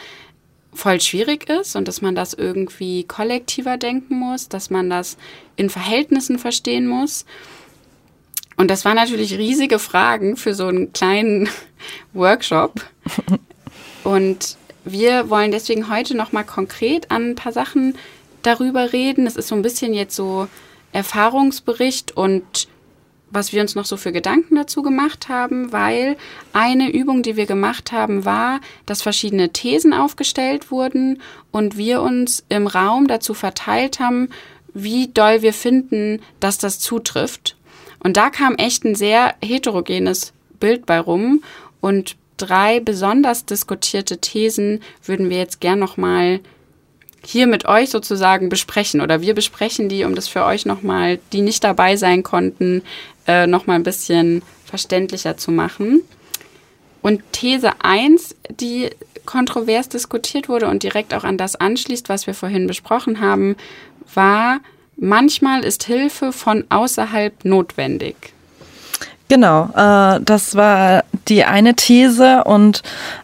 [0.74, 5.18] voll schwierig ist und dass man das irgendwie kollektiver denken muss, dass man das
[5.56, 7.26] in Verhältnissen verstehen muss.
[8.58, 11.50] Und das waren natürlich riesige Fragen für so einen kleinen
[12.14, 12.82] Workshop.
[14.04, 17.98] Und wir wollen deswegen heute noch mal konkret an ein paar Sachen
[18.44, 19.26] darüber reden.
[19.26, 20.48] Es ist so ein bisschen jetzt so
[20.94, 22.68] Erfahrungsbericht und
[23.32, 26.16] was wir uns noch so für Gedanken dazu gemacht haben, weil
[26.54, 32.46] eine Übung, die wir gemacht haben, war, dass verschiedene Thesen aufgestellt wurden und wir uns
[32.50, 34.30] im Raum dazu verteilt haben,
[34.74, 37.58] wie doll wir finden, dass das zutrifft.
[38.06, 41.44] Und da kam echt ein sehr heterogenes Bild bei rum
[41.82, 46.40] und drei besonders diskutierte Thesen würden wir jetzt gern nochmal
[47.26, 51.42] hier mit euch sozusagen besprechen oder wir besprechen die, um das für euch nochmal, die
[51.42, 52.84] nicht dabei sein konnten,
[53.26, 56.04] äh, nochmal ein bisschen verständlicher zu machen.
[57.02, 58.92] Und These 1, die
[59.26, 63.56] kontrovers diskutiert wurde und direkt auch an das anschließt, was wir vorhin besprochen haben,
[64.14, 64.60] war,
[64.98, 68.16] manchmal ist Hilfe von außerhalb notwendig.
[69.28, 72.84] Genau, äh, das war die eine These und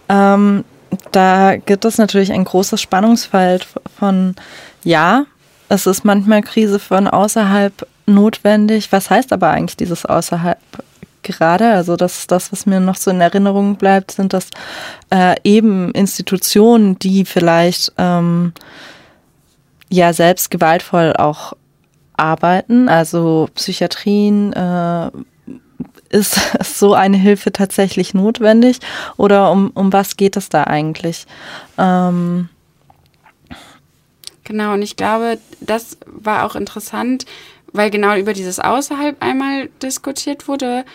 [0.10, 0.64] ähm,
[1.12, 4.36] da gibt es natürlich ein großes Spannungsfeld von,
[4.84, 5.26] ja,
[5.70, 8.92] es ist manchmal Krise von außerhalb notwendig.
[8.92, 10.58] Was heißt aber eigentlich dieses außerhalb
[11.24, 11.72] gerade?
[11.72, 14.50] Also das, das, was mir noch so in Erinnerung bleibt, sind das
[15.12, 18.54] äh, eben Institutionen, die vielleicht ähm,
[19.90, 21.54] ja selbst gewaltvoll auch
[22.18, 25.12] arbeiten, also Psychiatrien, äh,
[26.12, 28.80] ist so eine Hilfe tatsächlich notwendig
[29.18, 31.26] oder um, um was geht es da eigentlich?
[31.78, 32.50] Ähm
[34.44, 37.26] genau, und ich glaube, das war auch interessant,
[37.74, 40.86] weil genau über dieses Außerhalb einmal diskutiert wurde.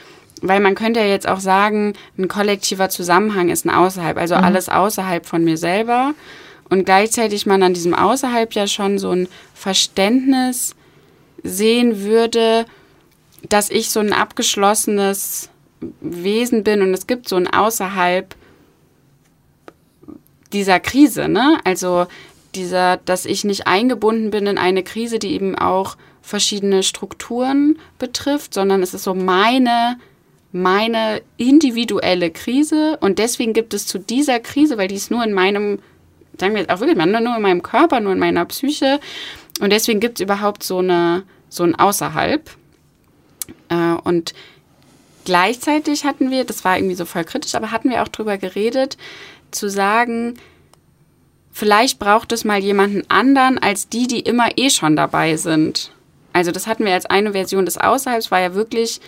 [0.42, 4.44] Weil man könnte ja jetzt auch sagen, ein kollektiver Zusammenhang ist ein Außerhalb, also mhm.
[4.44, 6.12] alles außerhalb von mir selber.
[6.68, 10.75] Und gleichzeitig man an diesem Außerhalb ja schon so ein Verständnis
[11.46, 12.66] sehen würde,
[13.48, 15.50] dass ich so ein abgeschlossenes
[16.00, 18.34] Wesen bin und es gibt so ein Außerhalb
[20.52, 21.58] dieser Krise, ne?
[21.64, 22.06] Also
[22.54, 28.54] dieser, dass ich nicht eingebunden bin in eine Krise, die eben auch verschiedene Strukturen betrifft,
[28.54, 29.98] sondern es ist so meine
[30.52, 35.34] meine individuelle Krise und deswegen gibt es zu dieser Krise, weil die ist nur in
[35.34, 35.80] meinem,
[36.40, 38.98] sagen wir jetzt auch wirklich, nur in meinem Körper, nur in meiner Psyche
[39.60, 42.50] und deswegen gibt es überhaupt so eine so ein Außerhalb
[43.68, 44.34] äh, und
[45.24, 48.96] gleichzeitig hatten wir, das war irgendwie so voll kritisch, aber hatten wir auch drüber geredet,
[49.50, 50.34] zu sagen,
[51.52, 55.92] vielleicht braucht es mal jemanden anderen als die, die immer eh schon dabei sind.
[56.32, 59.00] Also das hatten wir als eine Version des Außerhalbs, war ja wirklich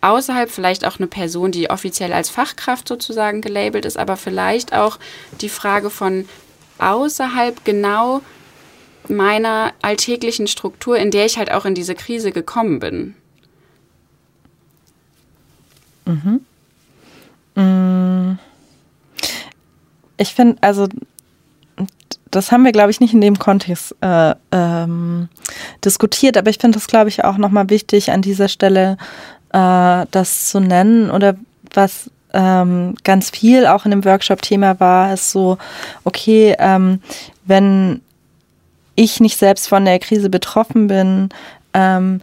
[0.00, 4.98] außerhalb vielleicht auch eine Person, die offiziell als Fachkraft sozusagen gelabelt ist, aber vielleicht auch
[5.40, 6.26] die Frage von
[6.78, 8.22] außerhalb genau
[9.10, 13.14] meiner alltäglichen Struktur, in der ich halt auch in diese Krise gekommen bin.
[16.06, 16.40] Mhm.
[17.54, 18.38] Mm.
[20.16, 20.86] Ich finde, also
[22.30, 25.28] das haben wir, glaube ich, nicht in dem Kontext äh, ähm,
[25.84, 28.96] diskutiert, aber ich finde das, glaube ich, auch nochmal wichtig, an dieser Stelle
[29.52, 31.36] äh, das zu nennen oder
[31.74, 35.58] was ähm, ganz viel auch in dem Workshop-Thema war, ist so,
[36.04, 37.00] okay, ähm,
[37.44, 38.00] wenn
[39.00, 41.30] ich nicht selbst von der Krise betroffen bin,
[41.72, 42.20] ähm,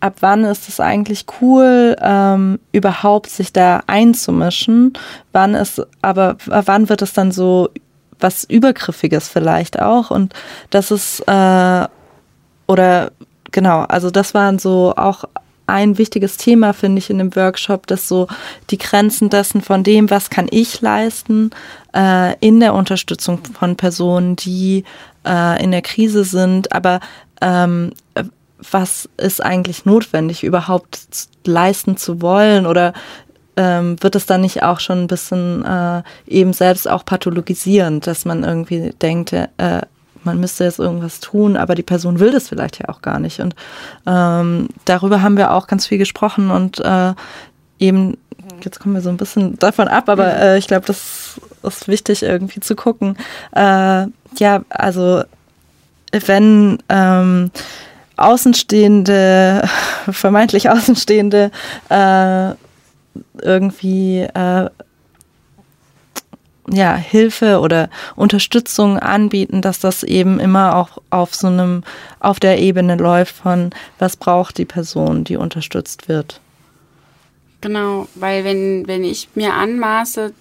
[0.00, 4.92] ab wann ist es eigentlich cool, ähm, überhaupt sich da einzumischen?
[5.32, 7.70] Wann ist, aber wann wird es dann so
[8.20, 10.10] was Übergriffiges vielleicht auch?
[10.10, 10.34] Und
[10.70, 11.86] das ist, äh,
[12.66, 13.12] oder
[13.50, 15.24] genau, also das waren so auch
[15.66, 18.26] ein wichtiges Thema, finde ich, in dem Workshop, dass so
[18.70, 21.50] die Grenzen dessen von dem, was kann ich leisten,
[21.94, 24.84] äh, in der Unterstützung von Personen, die
[25.26, 27.00] äh, in der Krise sind, aber
[27.40, 27.92] ähm,
[28.70, 32.92] was ist eigentlich notwendig, überhaupt leisten zu wollen oder
[33.56, 38.24] ähm, wird es dann nicht auch schon ein bisschen äh, eben selbst auch pathologisieren, dass
[38.24, 39.48] man irgendwie denkt, äh,
[40.24, 43.40] man müsste jetzt irgendwas tun, aber die Person will das vielleicht ja auch gar nicht.
[43.40, 43.54] Und
[44.06, 47.14] ähm, darüber haben wir auch ganz viel gesprochen und äh,
[47.78, 48.16] eben,
[48.62, 50.40] jetzt kommen wir so ein bisschen davon ab, aber mhm.
[50.40, 53.16] äh, ich glaube, das ist wichtig irgendwie zu gucken.
[53.54, 54.06] Äh,
[54.38, 55.22] ja, also
[56.12, 57.50] wenn ähm,
[58.16, 59.68] Außenstehende,
[60.10, 61.50] vermeintlich Außenstehende
[61.88, 62.52] äh,
[63.42, 64.70] irgendwie äh,
[66.70, 71.82] ja, Hilfe oder Unterstützung anbieten, dass das eben immer auch auf so einem,
[72.20, 76.40] auf der Ebene läuft von, was braucht die Person, die unterstützt wird.
[77.60, 80.32] Genau, weil wenn, wenn ich mir anmaße,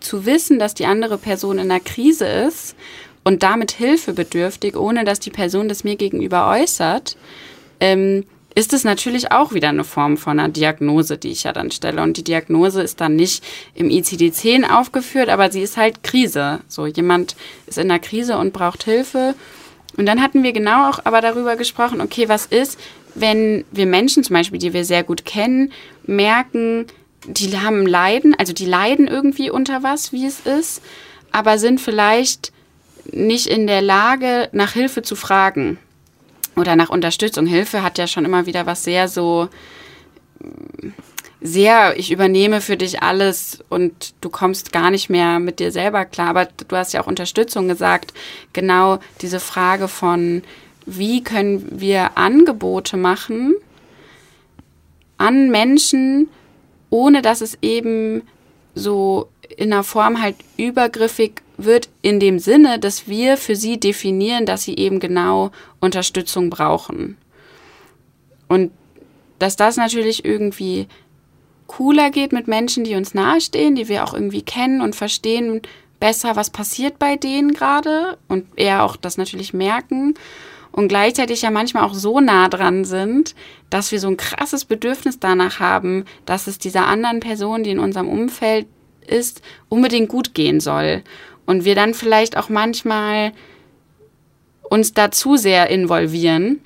[0.00, 2.76] zu wissen, dass die andere Person in einer Krise ist
[3.24, 7.16] und damit hilfebedürftig, ohne dass die Person das mir gegenüber äußert,
[7.80, 8.24] ähm,
[8.54, 12.02] ist es natürlich auch wieder eine Form von einer Diagnose, die ich ja dann stelle.
[12.02, 16.60] Und die Diagnose ist dann nicht im ICD-10 aufgeführt, aber sie ist halt Krise.
[16.66, 19.36] So, jemand ist in einer Krise und braucht Hilfe.
[19.96, 22.80] Und dann hatten wir genau auch aber darüber gesprochen, okay, was ist,
[23.14, 25.72] wenn wir Menschen zum Beispiel, die wir sehr gut kennen,
[26.04, 26.86] merken,
[27.26, 30.82] die haben Leiden, also die leiden irgendwie unter was, wie es ist,
[31.32, 32.52] aber sind vielleicht
[33.10, 35.78] nicht in der Lage, nach Hilfe zu fragen
[36.56, 37.46] oder nach Unterstützung.
[37.46, 39.48] Hilfe hat ja schon immer wieder was sehr so
[41.40, 46.04] sehr, ich übernehme für dich alles und du kommst gar nicht mehr mit dir selber
[46.04, 46.28] klar.
[46.30, 48.12] Aber du hast ja auch Unterstützung gesagt.
[48.52, 50.42] Genau diese Frage von,
[50.84, 53.54] wie können wir Angebote machen
[55.16, 56.28] an Menschen,
[56.90, 58.22] ohne dass es eben
[58.74, 64.46] so in einer Form halt übergriffig wird in dem Sinne, dass wir für sie definieren,
[64.46, 67.16] dass sie eben genau Unterstützung brauchen.
[68.46, 68.70] Und
[69.38, 70.86] dass das natürlich irgendwie
[71.66, 75.60] cooler geht mit Menschen, die uns nahestehen, die wir auch irgendwie kennen und verstehen
[76.00, 80.14] besser, was passiert bei denen gerade und eher auch das natürlich merken
[80.72, 83.34] und gleichzeitig ja manchmal auch so nah dran sind,
[83.70, 87.78] dass wir so ein krasses Bedürfnis danach haben, dass es dieser anderen Person, die in
[87.78, 88.66] unserem Umfeld
[89.06, 91.02] ist, unbedingt gut gehen soll.
[91.46, 93.32] Und wir dann vielleicht auch manchmal
[94.68, 96.60] uns da zu sehr involvieren,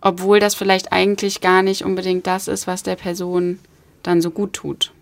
[0.00, 3.58] obwohl das vielleicht eigentlich gar nicht unbedingt das ist, was der Person
[4.02, 4.92] dann so gut tut.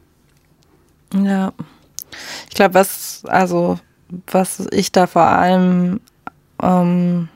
[1.15, 1.53] Ja.
[2.49, 3.79] Ich glaube, was, also,
[4.27, 6.01] was ich da vor allem
[6.63, 7.29] ähm,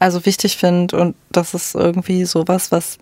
[0.00, 2.98] also wichtig finde und das ist irgendwie sowas, was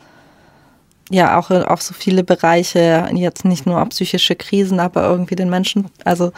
[1.11, 5.49] ja auch auf so viele Bereiche, jetzt nicht nur auf psychische Krisen, aber irgendwie den
[5.49, 6.33] Menschen, also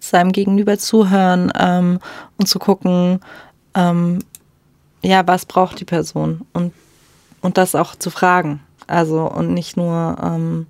[0.00, 2.00] seinem Gegenüber zuhören ähm,
[2.36, 3.20] und zu gucken,
[3.74, 4.20] ähm,
[5.02, 6.72] ja, was braucht die Person und,
[7.40, 8.60] und das auch zu fragen.
[8.86, 10.66] Also und nicht nur ähm,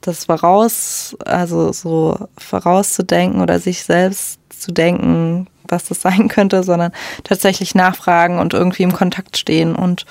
[0.00, 6.92] das voraus, also so vorauszudenken oder sich selbst zu denken, was das sein könnte, sondern
[7.24, 9.74] tatsächlich nachfragen und irgendwie im Kontakt stehen.
[9.74, 10.06] Und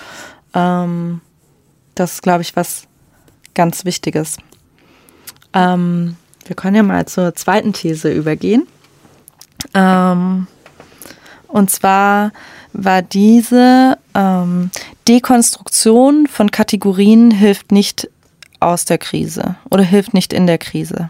[0.53, 1.21] ähm,
[1.95, 2.87] das ist, glaube ich, was
[3.53, 4.37] ganz Wichtiges.
[5.53, 8.67] Ähm, wir können ja mal zur zweiten These übergehen.
[9.73, 10.47] Ähm,
[11.47, 12.31] und zwar
[12.73, 14.69] war diese ähm,
[15.07, 18.09] Dekonstruktion von Kategorien hilft nicht
[18.59, 21.09] aus der Krise oder hilft nicht in der Krise.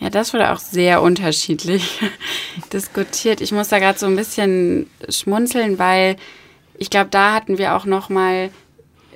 [0.00, 2.00] Ja, das wurde auch sehr unterschiedlich
[2.72, 3.42] diskutiert.
[3.42, 6.16] Ich muss da gerade so ein bisschen schmunzeln, weil
[6.78, 8.50] ich glaube, da hatten wir auch noch mal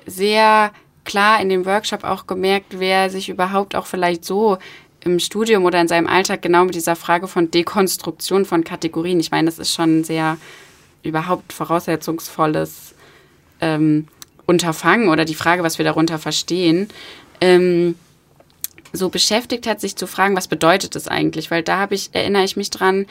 [0.05, 0.71] sehr
[1.03, 4.59] klar in dem Workshop auch gemerkt, wer sich überhaupt auch vielleicht so
[5.01, 9.19] im Studium oder in seinem Alltag genau mit dieser Frage von Dekonstruktion von Kategorien.
[9.19, 10.37] Ich meine, das ist schon ein sehr
[11.01, 12.93] überhaupt voraussetzungsvolles
[13.61, 14.07] ähm,
[14.45, 16.89] Unterfangen oder die Frage, was wir darunter verstehen.
[17.41, 17.95] Ähm,
[18.95, 21.51] so beschäftigt hat, sich zu fragen, was bedeutet das eigentlich?
[21.51, 23.05] Weil da habe ich, erinnere ich mich dran,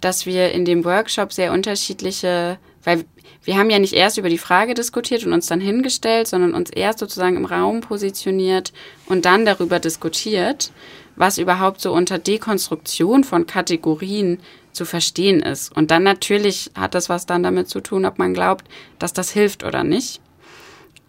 [0.00, 3.04] dass wir in dem Workshop sehr unterschiedliche, weil
[3.44, 6.70] wir haben ja nicht erst über die Frage diskutiert und uns dann hingestellt, sondern uns
[6.70, 8.72] erst sozusagen im Raum positioniert
[9.06, 10.70] und dann darüber diskutiert,
[11.16, 14.38] was überhaupt so unter Dekonstruktion von Kategorien
[14.72, 15.74] zu verstehen ist.
[15.76, 18.64] Und dann natürlich hat das was dann damit zu tun, ob man glaubt,
[18.98, 20.20] dass das hilft oder nicht.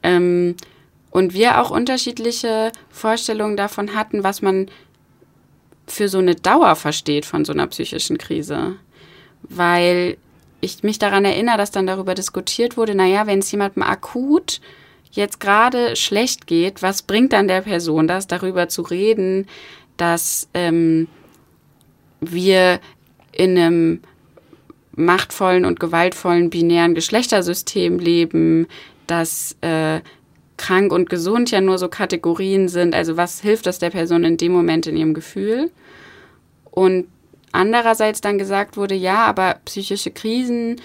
[0.01, 0.55] Ähm,
[1.11, 4.67] und wir auch unterschiedliche Vorstellungen davon hatten, was man
[5.87, 8.75] für so eine Dauer versteht von so einer psychischen Krise.
[9.43, 10.17] Weil
[10.61, 14.61] ich mich daran erinnere, dass dann darüber diskutiert wurde, naja, wenn es jemandem akut
[15.11, 19.47] jetzt gerade schlecht geht, was bringt dann der Person das, darüber zu reden,
[19.97, 21.07] dass ähm,
[22.21, 22.79] wir
[23.31, 24.01] in einem
[24.91, 28.67] machtvollen und gewaltvollen binären Geschlechtersystem leben,
[29.07, 30.01] dass äh,
[30.59, 32.93] krank und gesund ja nur so Kategorien sind.
[32.93, 35.71] Also was hilft das der Person in dem Moment in ihrem Gefühl?
[36.69, 37.07] Und
[37.51, 40.79] andererseits dann gesagt wurde, ja, aber psychische Krisen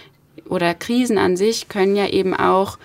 [0.48, 2.78] oder Krisen an sich können ja eben auch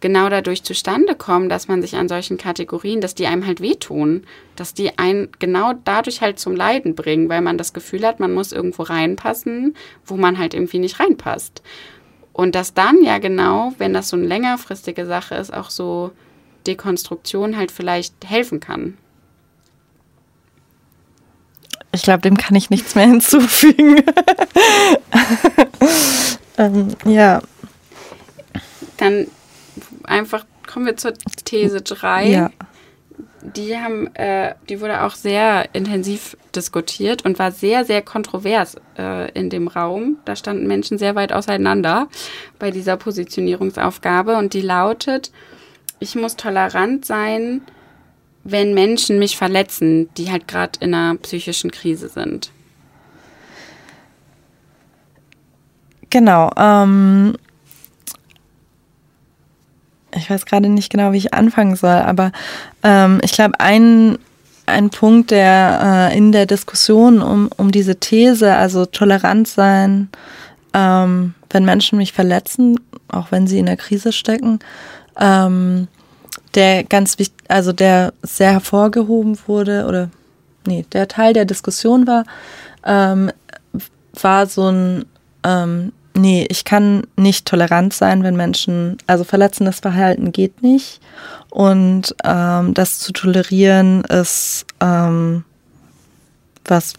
[0.00, 4.22] genau dadurch zustande kommen, dass man sich an solchen Kategorien, dass die einem halt wehtun,
[4.54, 8.32] dass die einen genau dadurch halt zum Leiden bringen, weil man das Gefühl hat, man
[8.32, 9.74] muss irgendwo reinpassen,
[10.06, 11.62] wo man halt irgendwie nicht reinpasst.
[12.32, 16.12] Und dass dann ja genau, wenn das so eine längerfristige Sache ist, auch so
[16.68, 18.96] Dekonstruktion halt vielleicht helfen kann.
[21.92, 24.02] Ich glaube, dem kann ich nichts mehr hinzufügen.
[26.58, 27.42] ähm, ja.
[28.98, 29.26] Dann
[30.04, 31.14] einfach kommen wir zur
[31.44, 32.28] These 3.
[32.28, 32.50] Ja.
[33.40, 39.30] Die haben, äh, die wurde auch sehr intensiv diskutiert und war sehr, sehr kontrovers äh,
[39.32, 40.18] in dem Raum.
[40.24, 42.08] Da standen Menschen sehr weit auseinander
[42.58, 45.30] bei dieser Positionierungsaufgabe und die lautet,
[46.00, 47.62] ich muss tolerant sein,
[48.44, 52.50] wenn Menschen mich verletzen, die halt gerade in einer psychischen Krise sind.
[56.10, 56.50] Genau.
[56.56, 57.34] Ähm,
[60.14, 62.32] ich weiß gerade nicht genau, wie ich anfangen soll, aber
[62.82, 64.18] ähm, ich glaube, ein,
[64.66, 70.08] ein Punkt, der äh, in der Diskussion um, um diese These, also tolerant sein,
[70.72, 74.60] ähm, wenn Menschen mich verletzen, auch wenn sie in der Krise stecken,
[75.18, 75.88] ähm,
[76.54, 80.10] der ganz wichtig, also der sehr hervorgehoben wurde oder
[80.66, 82.24] nee, der Teil der Diskussion war,
[82.84, 83.30] ähm,
[84.14, 85.04] war so ein
[85.44, 91.00] ähm, nee, ich kann nicht tolerant sein, wenn Menschen, also verletzendes Verhalten geht nicht.
[91.50, 95.44] Und ähm, das zu tolerieren ist ähm,
[96.64, 96.94] was,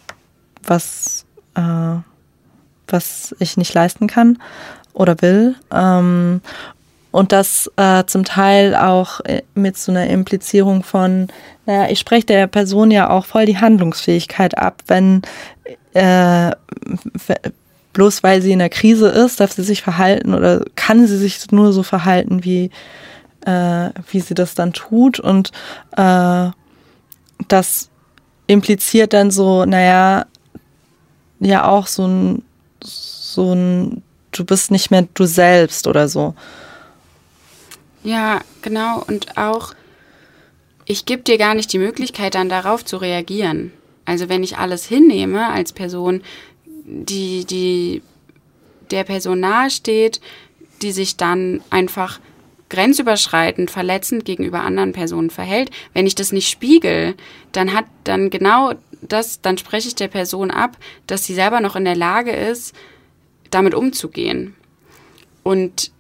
[0.63, 1.97] was, äh,
[2.87, 4.39] was ich nicht leisten kann
[4.93, 5.55] oder will.
[5.71, 6.41] Ähm,
[7.11, 11.27] und das äh, zum Teil auch äh, mit so einer Implizierung von,
[11.65, 15.23] naja, ich spreche der Person ja auch voll die Handlungsfähigkeit ab, wenn
[15.93, 16.51] äh,
[17.93, 21.51] bloß weil sie in der Krise ist, darf sie sich verhalten oder kann sie sich
[21.51, 22.69] nur so verhalten, wie,
[23.45, 25.19] äh, wie sie das dann tut.
[25.19, 25.51] Und
[25.97, 26.49] äh,
[27.47, 27.89] das
[28.47, 30.25] impliziert dann so, naja,
[31.39, 32.43] ja auch so ein,
[32.81, 36.35] so ein, du bist nicht mehr du selbst oder so.
[38.09, 39.03] Ja, genau.
[39.07, 39.75] Und auch,
[40.85, 43.71] ich gebe dir gar nicht die Möglichkeit, dann darauf zu reagieren.
[44.03, 46.23] Also wenn ich alles hinnehme als Person,
[46.65, 48.01] die, die
[48.89, 50.21] der Person nahesteht,
[50.81, 52.19] die sich dann einfach
[52.69, 55.69] grenzüberschreitend, verletzend gegenüber anderen Personen verhält.
[55.93, 57.13] Wenn ich das nicht spiegel,
[57.51, 61.75] dann hat dann genau das, dann spreche ich der Person ab, dass sie selber noch
[61.75, 62.73] in der Lage ist,
[63.51, 64.55] damit umzugehen.
[65.43, 65.91] Und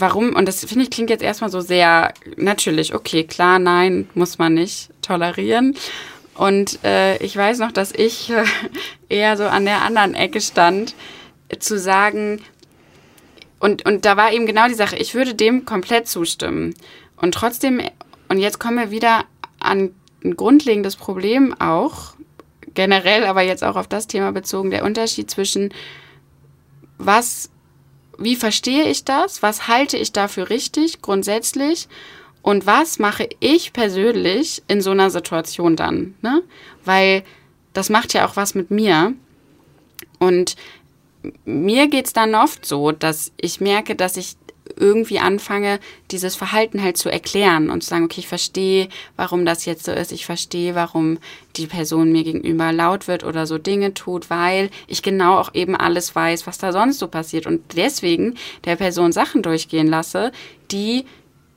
[0.00, 4.38] warum, und das finde ich klingt jetzt erstmal so sehr natürlich, okay, klar, nein, muss
[4.38, 5.76] man nicht tolerieren.
[6.34, 8.44] Und äh, ich weiß noch, dass ich äh,
[9.08, 10.94] eher so an der anderen Ecke stand,
[11.48, 12.40] äh, zu sagen,
[13.60, 16.74] und, und da war eben genau die Sache, ich würde dem komplett zustimmen.
[17.16, 17.80] Und trotzdem,
[18.28, 19.24] und jetzt kommen wir wieder
[19.58, 19.90] an
[20.24, 22.14] ein grundlegendes Problem auch,
[22.74, 25.74] generell, aber jetzt auch auf das Thema bezogen, der Unterschied zwischen
[26.98, 27.50] was,
[28.18, 31.88] wie verstehe ich das, was halte ich dafür richtig grundsätzlich
[32.42, 36.14] und was mache ich persönlich in so einer Situation dann?
[36.22, 36.42] Ne?
[36.84, 37.22] Weil
[37.72, 39.14] das macht ja auch was mit mir.
[40.18, 40.56] Und
[41.44, 44.36] mir geht es dann oft so, dass ich merke, dass ich
[44.76, 49.64] irgendwie anfange, dieses Verhalten halt zu erklären und zu sagen, okay, ich verstehe, warum das
[49.64, 51.18] jetzt so ist, ich verstehe, warum
[51.56, 55.76] die Person mir gegenüber laut wird oder so Dinge tut, weil ich genau auch eben
[55.76, 60.32] alles weiß, was da sonst so passiert und deswegen der Person Sachen durchgehen lasse,
[60.70, 61.04] die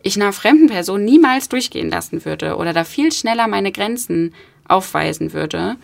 [0.04, 4.34] ich einer fremden Person niemals durchgehen lassen würde oder da viel schneller meine Grenzen
[4.68, 5.76] aufweisen würde.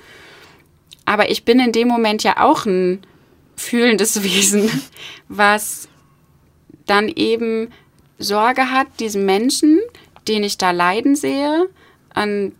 [1.05, 2.99] Aber ich bin in dem Moment ja auch ein
[3.55, 4.69] fühlendes Wesen,
[5.27, 5.87] was
[6.87, 7.69] dann eben
[8.17, 9.79] Sorge hat, diesen Menschen,
[10.27, 11.69] den ich da leiden sehe,
[12.13, 12.53] an,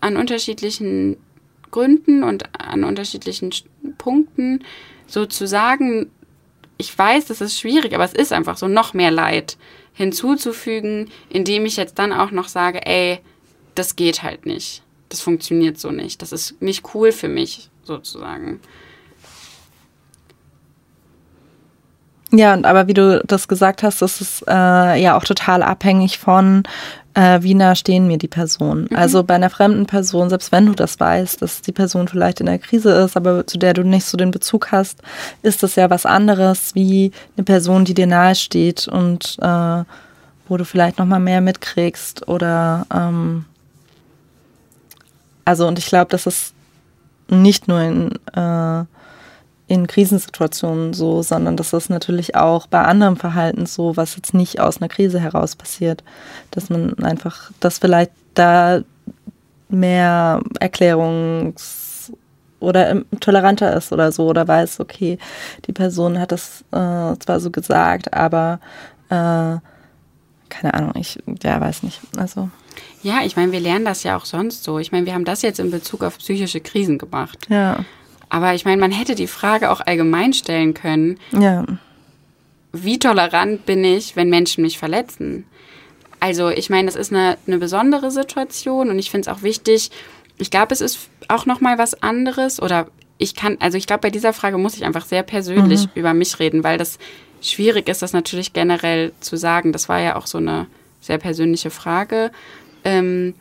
[0.00, 1.16] an unterschiedlichen
[1.70, 3.52] Gründen und an unterschiedlichen
[3.98, 4.64] Punkten
[5.06, 6.10] sozusagen,
[6.78, 9.56] ich weiß, das ist schwierig, aber es ist einfach so noch mehr Leid
[9.92, 13.18] hinzuzufügen, indem ich jetzt dann auch noch sage, ey,
[13.74, 14.82] das geht halt nicht.
[15.08, 16.22] Das funktioniert so nicht.
[16.22, 18.60] Das ist nicht cool für mich, sozusagen.
[22.32, 26.18] Ja, und aber wie du das gesagt hast, ist es äh, ja auch total abhängig
[26.18, 26.62] von,
[27.14, 28.86] äh, wie nah stehen mir die Personen.
[28.88, 28.96] Mhm.
[28.96, 32.46] Also bei einer fremden Person, selbst wenn du das weißt, dass die Person vielleicht in
[32.46, 35.02] der Krise ist, aber zu der du nicht so den Bezug hast,
[35.42, 39.84] ist das ja was anderes wie eine Person, die dir nahe steht und äh,
[40.48, 43.44] wo du vielleicht noch mal mehr mitkriegst oder ähm,
[45.44, 46.54] also und ich glaube, das ist
[47.28, 48.84] nicht nur in äh,
[49.70, 54.58] in Krisensituationen so, sondern das ist natürlich auch bei anderem Verhalten so, was jetzt nicht
[54.58, 56.02] aus einer Krise heraus passiert.
[56.50, 58.82] Dass man einfach, dass vielleicht da
[59.68, 62.12] mehr Erklärungs-
[62.58, 65.18] oder toleranter ist oder so oder weiß, okay,
[65.66, 68.58] die Person hat das äh, zwar so gesagt, aber
[69.08, 69.62] äh,
[70.48, 72.00] keine Ahnung, ich ja weiß nicht.
[72.16, 72.50] Also
[73.04, 74.80] ja, ich meine, wir lernen das ja auch sonst so.
[74.80, 77.46] Ich meine, wir haben das jetzt in Bezug auf psychische Krisen gemacht.
[77.48, 77.84] Ja.
[78.30, 81.18] Aber ich meine, man hätte die Frage auch allgemein stellen können.
[81.32, 81.66] Ja.
[82.72, 85.44] Wie tolerant bin ich, wenn Menschen mich verletzen?
[86.20, 89.90] Also, ich meine, das ist eine, eine besondere Situation und ich finde es auch wichtig.
[90.38, 92.86] Ich glaube, es ist auch noch mal was anderes oder
[93.18, 95.90] ich kann, also ich glaube, bei dieser Frage muss ich einfach sehr persönlich mhm.
[95.94, 96.98] über mich reden, weil das
[97.42, 99.72] schwierig ist, das natürlich generell zu sagen.
[99.72, 100.66] Das war ja auch so eine
[101.00, 102.30] sehr persönliche Frage.
[102.84, 103.34] Ähm,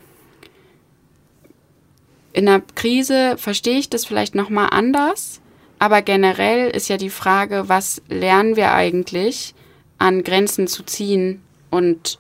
[2.33, 5.41] in einer Krise verstehe ich das vielleicht noch mal anders,
[5.79, 9.55] aber generell ist ja die Frage, was lernen wir eigentlich
[9.97, 12.19] an Grenzen zu ziehen und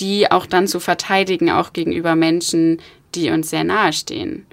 [0.00, 2.80] die auch dann zu verteidigen, auch gegenüber Menschen,
[3.14, 4.46] die uns sehr nahe stehen.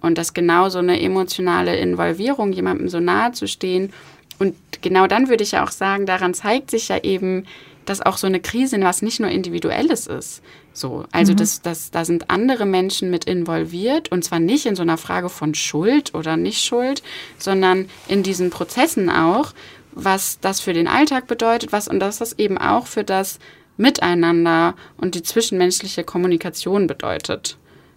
[0.00, 3.92] Und dass genau so eine emotionale Involvierung, jemandem so nahe zu stehen.
[4.38, 7.44] Und genau dann würde ich ja auch sagen, daran zeigt sich ja eben,
[7.84, 10.42] dass auch so eine Krise was nicht nur Individuelles ist.
[10.78, 11.36] So, also mhm.
[11.36, 15.28] das, das, da sind andere Menschen mit involviert und zwar nicht in so einer Frage
[15.28, 17.02] von Schuld oder nicht Schuld,
[17.38, 19.52] sondern in diesen Prozessen auch,
[19.92, 23.38] was das für den Alltag bedeutet, was und dass das eben auch für das
[23.76, 27.56] Miteinander und die zwischenmenschliche Kommunikation bedeutet.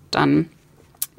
[0.09, 0.49] Dann.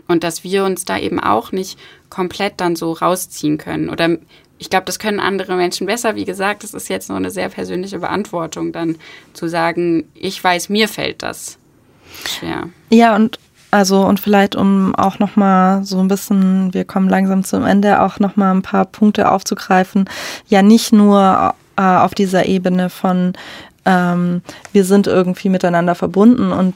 [0.08, 1.78] Und dass wir uns da eben auch nicht
[2.12, 4.18] komplett dann so rausziehen können oder
[4.58, 6.14] ich glaube, das können andere Menschen besser.
[6.14, 8.96] Wie gesagt, das ist jetzt nur eine sehr persönliche Beantwortung, dann
[9.32, 11.58] zu sagen, ich weiß, mir fällt das
[12.24, 12.68] schwer.
[12.90, 13.40] Ja, und
[13.72, 18.02] also und vielleicht um auch noch mal so ein bisschen, wir kommen langsam zum Ende,
[18.02, 20.08] auch noch mal ein paar Punkte aufzugreifen.
[20.46, 23.32] Ja, nicht nur äh, auf dieser Ebene von
[23.84, 24.42] ähm,
[24.72, 26.74] wir sind irgendwie miteinander verbunden und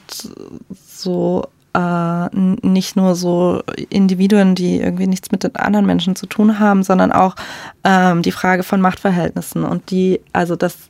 [0.85, 6.59] so äh, nicht nur so Individuen, die irgendwie nichts mit den anderen Menschen zu tun
[6.59, 7.35] haben, sondern auch
[7.83, 10.89] ähm, die Frage von Machtverhältnissen und die, also das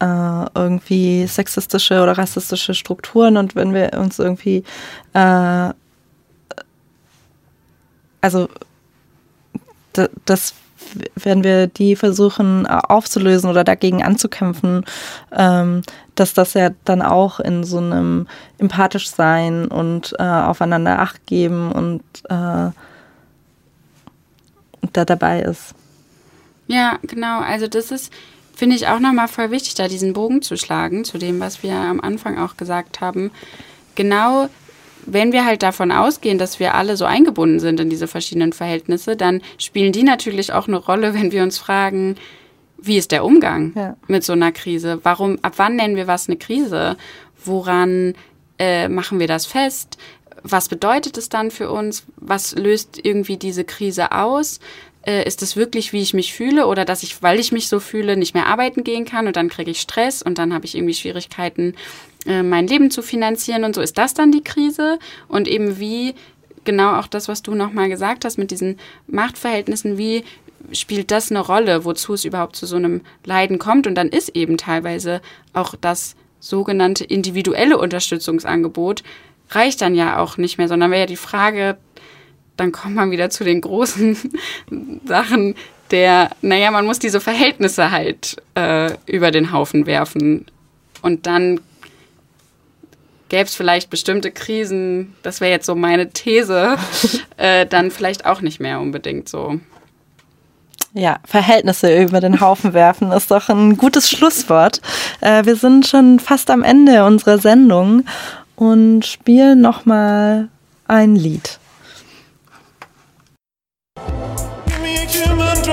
[0.00, 4.64] äh, irgendwie sexistische oder rassistische Strukturen und wenn wir uns irgendwie
[5.12, 5.70] äh,
[8.24, 8.48] also
[10.24, 10.54] das
[11.16, 14.84] werden wir die versuchen aufzulösen oder dagegen anzukämpfen,
[15.32, 15.82] ähm,
[16.14, 18.26] dass das ja dann auch in so einem
[18.58, 22.70] empathisch sein und äh, aufeinander Acht geben und äh,
[24.92, 25.74] da dabei ist.
[26.66, 27.40] Ja, genau.
[27.40, 28.12] Also das ist,
[28.54, 31.74] finde ich auch nochmal voll wichtig, da diesen Bogen zu schlagen zu dem, was wir
[31.74, 33.30] am Anfang auch gesagt haben.
[33.94, 34.48] Genau
[35.06, 39.16] wenn wir halt davon ausgehen, dass wir alle so eingebunden sind in diese verschiedenen Verhältnisse,
[39.16, 42.16] dann spielen die natürlich auch eine Rolle, wenn wir uns fragen,
[42.78, 43.96] wie ist der Umgang ja.
[44.08, 45.00] mit so einer Krise?
[45.02, 46.96] Warum, ab wann nennen wir was eine Krise?
[47.44, 48.14] Woran
[48.58, 49.96] äh, machen wir das fest?
[50.42, 52.04] Was bedeutet es dann für uns?
[52.16, 54.60] Was löst irgendwie diese Krise aus?
[55.06, 57.80] Äh, ist es wirklich, wie ich mich fühle oder dass ich, weil ich mich so
[57.80, 60.74] fühle, nicht mehr arbeiten gehen kann und dann kriege ich Stress und dann habe ich
[60.74, 61.74] irgendwie Schwierigkeiten,
[62.26, 63.80] äh, mein Leben zu finanzieren und so.
[63.80, 64.98] Ist das dann die Krise?
[65.28, 66.14] Und eben wie,
[66.64, 70.24] genau auch das, was du nochmal gesagt hast mit diesen Machtverhältnissen, wie
[70.72, 73.86] spielt das eine Rolle, wozu es überhaupt zu so einem Leiden kommt?
[73.86, 75.20] Und dann ist eben teilweise
[75.52, 79.02] auch das sogenannte individuelle Unterstützungsangebot
[79.50, 81.76] reicht dann ja auch nicht mehr, sondern wäre ja die Frage,
[82.56, 84.16] dann kommt man wieder zu den großen
[85.04, 85.54] Sachen
[85.90, 90.46] der, naja, man muss diese Verhältnisse halt äh, über den Haufen werfen.
[91.02, 91.60] Und dann
[93.34, 96.76] gäbe es vielleicht bestimmte Krisen, das wäre jetzt so meine These,
[97.36, 99.58] äh, dann vielleicht auch nicht mehr unbedingt so.
[100.92, 104.80] Ja, Verhältnisse über den Haufen werfen ist doch ein gutes Schlusswort.
[105.20, 108.04] Äh, wir sind schon fast am Ende unserer Sendung
[108.54, 110.48] und spielen nochmal
[110.86, 111.58] ein Lied.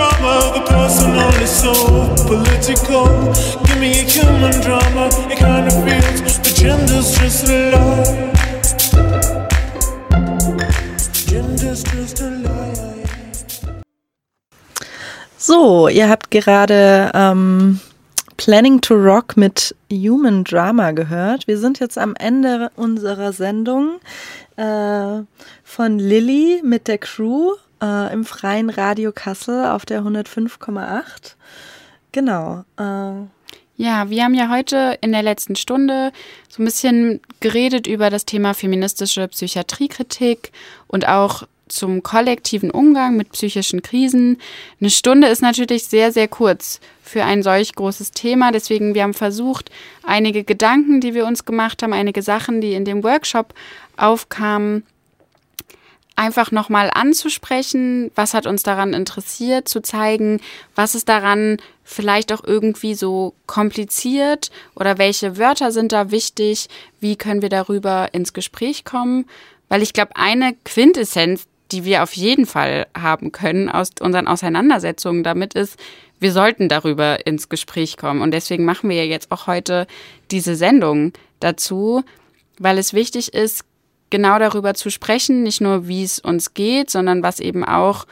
[0.01, 1.73] Drama, the personal is so
[2.25, 3.05] political.
[3.65, 7.83] Give me a human drama, it kind of feels the a.
[11.29, 13.05] Gender's just a lie.
[15.37, 17.79] So, ihr habt gerade ähm,
[18.37, 21.47] Planning to Rock mit Human Drama gehört.
[21.47, 23.99] Wir sind jetzt am Ende unserer Sendung
[24.55, 25.23] äh,
[25.63, 31.35] von Lilly mit der Crew äh, im freien Radio Kassel auf der 105,8.
[32.11, 32.63] Genau.
[32.77, 33.27] Äh.
[33.77, 36.11] Ja, wir haben ja heute in der letzten Stunde
[36.49, 40.51] so ein bisschen geredet über das Thema feministische Psychiatriekritik
[40.87, 44.37] und auch zum kollektiven Umgang mit psychischen Krisen.
[44.79, 48.51] Eine Stunde ist natürlich sehr, sehr kurz für ein solch großes Thema.
[48.51, 49.71] Deswegen, wir haben versucht,
[50.03, 53.53] einige Gedanken, die wir uns gemacht haben, einige Sachen, die in dem Workshop
[53.97, 54.83] aufkamen,
[56.15, 60.39] einfach nochmal anzusprechen, was hat uns daran interessiert, zu zeigen,
[60.75, 66.67] was ist daran vielleicht auch irgendwie so kompliziert oder welche Wörter sind da wichtig,
[66.99, 69.25] wie können wir darüber ins Gespräch kommen.
[69.67, 75.23] Weil ich glaube, eine Quintessenz, die wir auf jeden Fall haben können aus unseren Auseinandersetzungen
[75.23, 75.79] damit ist,
[76.19, 78.21] wir sollten darüber ins Gespräch kommen.
[78.21, 79.87] Und deswegen machen wir ja jetzt auch heute
[80.29, 82.03] diese Sendung dazu,
[82.59, 83.65] weil es wichtig ist,
[84.11, 88.05] genau darüber zu sprechen, nicht nur wie es uns geht, sondern was eben auch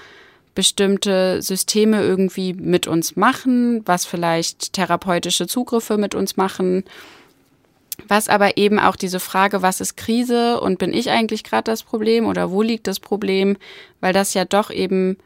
[0.56, 6.84] bestimmte Systeme irgendwie mit uns machen, was vielleicht therapeutische Zugriffe mit uns machen,
[8.08, 11.84] was aber eben auch diese Frage, was ist Krise und bin ich eigentlich gerade das
[11.84, 13.58] Problem oder wo liegt das Problem,
[14.00, 15.18] weil das ja doch eben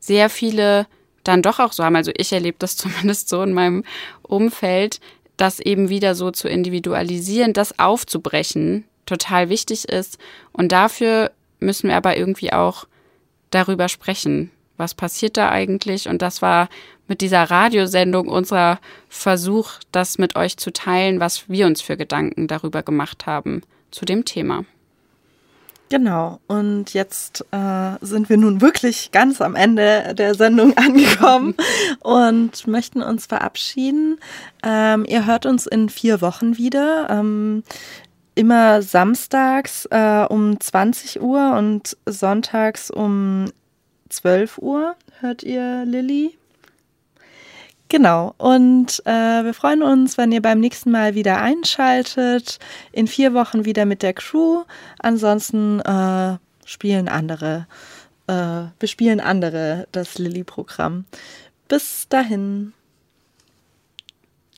[0.00, 0.86] sehr viele
[1.24, 1.96] dann doch auch so haben.
[1.96, 3.84] Also ich erlebe das zumindest so in meinem
[4.22, 5.00] Umfeld,
[5.36, 10.18] das eben wieder so zu individualisieren, das aufzubrechen, total wichtig ist.
[10.52, 12.86] Und dafür müssen wir aber irgendwie auch
[13.50, 14.50] darüber sprechen.
[14.78, 16.08] Was passiert da eigentlich?
[16.08, 16.68] Und das war
[17.08, 22.48] mit dieser Radiosendung unser Versuch, das mit euch zu teilen, was wir uns für Gedanken
[22.48, 24.64] darüber gemacht haben zu dem Thema.
[25.90, 31.54] Genau, und jetzt äh, sind wir nun wirklich ganz am Ende der Sendung angekommen
[32.00, 34.18] und möchten uns verabschieden.
[34.62, 37.08] Ähm, ihr hört uns in vier Wochen wieder.
[37.10, 37.62] Ähm,
[38.34, 43.52] immer samstags äh, um 20 Uhr und sonntags um
[44.08, 44.96] 12 Uhr.
[45.20, 46.36] Hört ihr Lilly?
[47.88, 48.34] Genau.
[48.38, 52.58] Und äh, wir freuen uns, wenn ihr beim nächsten Mal wieder einschaltet.
[52.90, 54.64] In vier Wochen wieder mit der Crew.
[54.98, 57.66] Ansonsten äh, spielen andere,
[58.28, 61.04] äh, bespielen andere das Lilly-Programm.
[61.68, 62.72] Bis dahin.